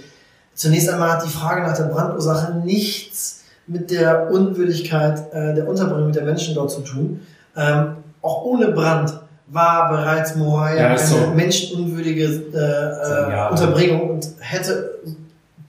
[0.55, 6.13] Zunächst einmal hat die Frage nach der Brandursache nichts mit der Unwürdigkeit äh, der Unterbringung
[6.13, 7.21] der Menschen dort zu tun.
[7.57, 9.19] Ähm, auch ohne Brand
[9.51, 11.17] war bereits Moria Ja, eine so.
[11.35, 12.25] menschenunwürdige
[12.55, 13.51] äh, äh.
[13.51, 14.99] Unterbringung und hätte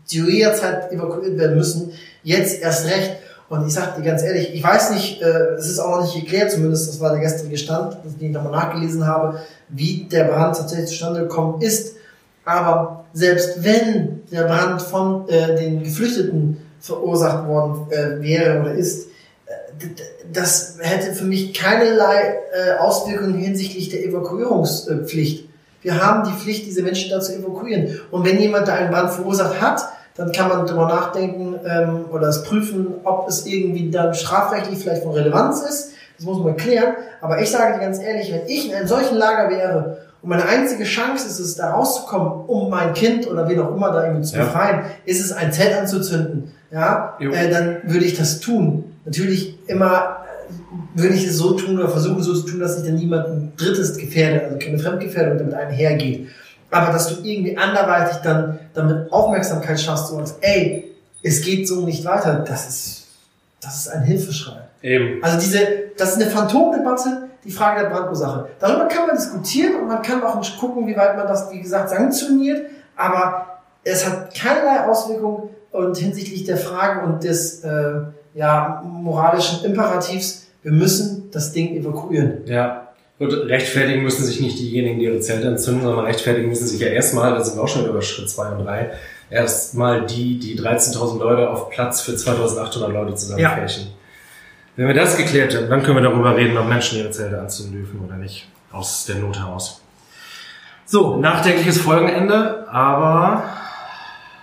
[0.05, 1.91] zu jeder Zeit evakuiert werden müssen.
[2.23, 3.17] Jetzt erst recht.
[3.47, 6.23] Und ich sag dir ganz ehrlich, ich weiß nicht, äh, es ist auch noch nicht
[6.23, 10.55] geklärt, zumindest das war der gestrige Stand, den ich nochmal nachgelesen habe, wie der Brand
[10.55, 11.95] tatsächlich zustande gekommen ist.
[12.45, 19.07] Aber selbst wenn der Brand von äh, den Geflüchteten verursacht worden äh, wäre oder ist,
[20.33, 25.47] das hätte für mich keinerlei äh, Auswirkungen hinsichtlich der Evakuierungspflicht.
[25.81, 27.99] Wir haben die Pflicht, diese Menschen da zu evakuieren.
[28.11, 29.81] Und wenn jemand da einen Brand verursacht hat,
[30.15, 35.03] dann kann man darüber nachdenken ähm, oder es prüfen, ob es irgendwie dann strafrechtlich vielleicht
[35.03, 35.91] von Relevanz ist.
[36.17, 36.95] Das muss man klären.
[37.21, 40.45] Aber ich sage dir ganz ehrlich, wenn ich in einem solchen Lager wäre und meine
[40.45, 44.23] einzige Chance ist es, da rauszukommen, um mein Kind oder wen auch immer da irgendwie
[44.23, 44.43] zu Ja.
[44.43, 48.88] befreien, ist es, ein Zelt anzuzünden, ja, äh, dann würde ich das tun.
[49.09, 50.17] Natürlich immer
[50.93, 53.97] würde ich es so tun oder versuchen so zu tun, dass ich dann niemanden Drittes
[53.97, 56.27] gefährde, also keine Fremdgefährdung damit einhergeht.
[56.69, 61.85] Aber dass du irgendwie anderweitig dann damit Aufmerksamkeit schaffst und sagst, ey, es geht so
[61.85, 63.07] nicht weiter, das ist,
[63.61, 64.61] das ist ein Hilfeschrei.
[64.83, 65.23] Eben.
[65.23, 65.59] Also diese,
[65.97, 68.49] das ist eine Phantomdebatte, die Frage der Brandursache.
[68.59, 71.89] Darüber kann man diskutieren und man kann auch gucken, wie weit man das, wie gesagt,
[71.89, 73.47] sanktioniert, aber
[73.83, 78.01] es hat keinerlei Auswirkungen und hinsichtlich der Frage und des äh,
[78.33, 82.45] ja, moralischen Imperativs, wir müssen das Ding evakuieren.
[82.45, 82.87] Ja.
[83.17, 86.87] Und rechtfertigen müssen sich nicht diejenigen, die ihre Zelte entzünden, sondern rechtfertigen müssen sich ja
[86.87, 88.91] erstmal, da sind wir auch schon über Schritt zwei und drei,
[89.29, 93.87] erstmal die, die 13.000 Leute auf Platz für 2.800 Leute zusammenfärchen.
[94.77, 97.75] Wenn wir das geklärt haben, dann können wir darüber reden, ob Menschen ihre Zelte anzünden
[97.75, 98.47] dürfen oder nicht.
[98.71, 99.81] Aus der Not heraus.
[100.85, 103.43] So, nachdenkliches Folgenende, aber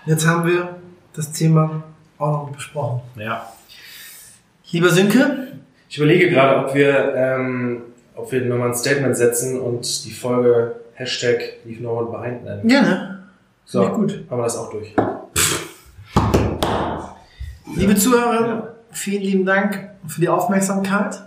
[0.06, 0.76] Jetzt haben wir
[1.14, 1.82] das Thema
[2.16, 3.00] auch noch besprochen.
[3.16, 3.52] ja.
[4.72, 5.48] Lieber Sönke,
[5.88, 7.82] Ich überlege gerade, ob wir, ähm,
[8.14, 12.66] ob wir nochmal ein Statement setzen und die Folge Hashtag Leave No One Behind nennen.
[12.66, 13.28] gerne.
[13.64, 14.24] So, Ja, gut.
[14.30, 14.94] haben wir das auch durch.
[17.76, 18.68] Liebe Zuhörer, Ja.
[18.90, 21.22] vielen lieben Dank für die Aufmerksamkeit.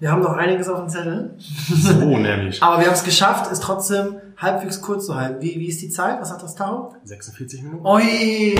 [0.00, 1.34] Wir haben noch einiges auf dem Zettel.
[1.38, 2.60] So nämlich.
[2.62, 5.40] Aber wir haben es geschafft, es trotzdem halbwegs kurz zu halten.
[5.40, 6.20] Wie, wie ist die Zeit?
[6.20, 6.94] Was sagt das Tau?
[7.04, 7.86] 46 Minuten.
[7.86, 8.56] Oi,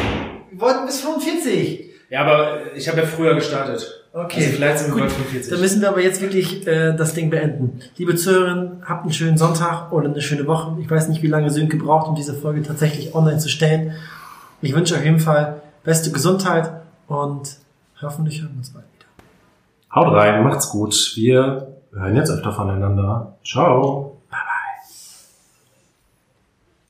[0.51, 1.91] wir wollten bis 45.
[2.11, 4.02] Ja, aber ich habe ja früher gestartet.
[4.15, 4.45] Okay.
[4.45, 5.03] Also vielleicht sind wir Gut.
[5.05, 5.51] bei 45.
[5.51, 7.81] Dann müssen wir aber jetzt wirklich äh, das Ding beenden.
[7.97, 10.77] Liebe Zuhörerinnen, habt einen schönen Sonntag oder eine schöne Woche.
[10.81, 13.93] Ich weiß nicht, wie lange Sönke braucht, um diese Folge tatsächlich online zu stellen.
[14.61, 16.71] Ich wünsche euch auf jeden Fall beste Gesundheit
[17.09, 17.57] und
[18.03, 19.07] hoffentlich hören wir uns bald wieder.
[19.95, 21.13] Haut rein, macht's gut.
[21.17, 23.39] Wir hören jetzt öfter voneinander.
[23.45, 24.12] Ciao.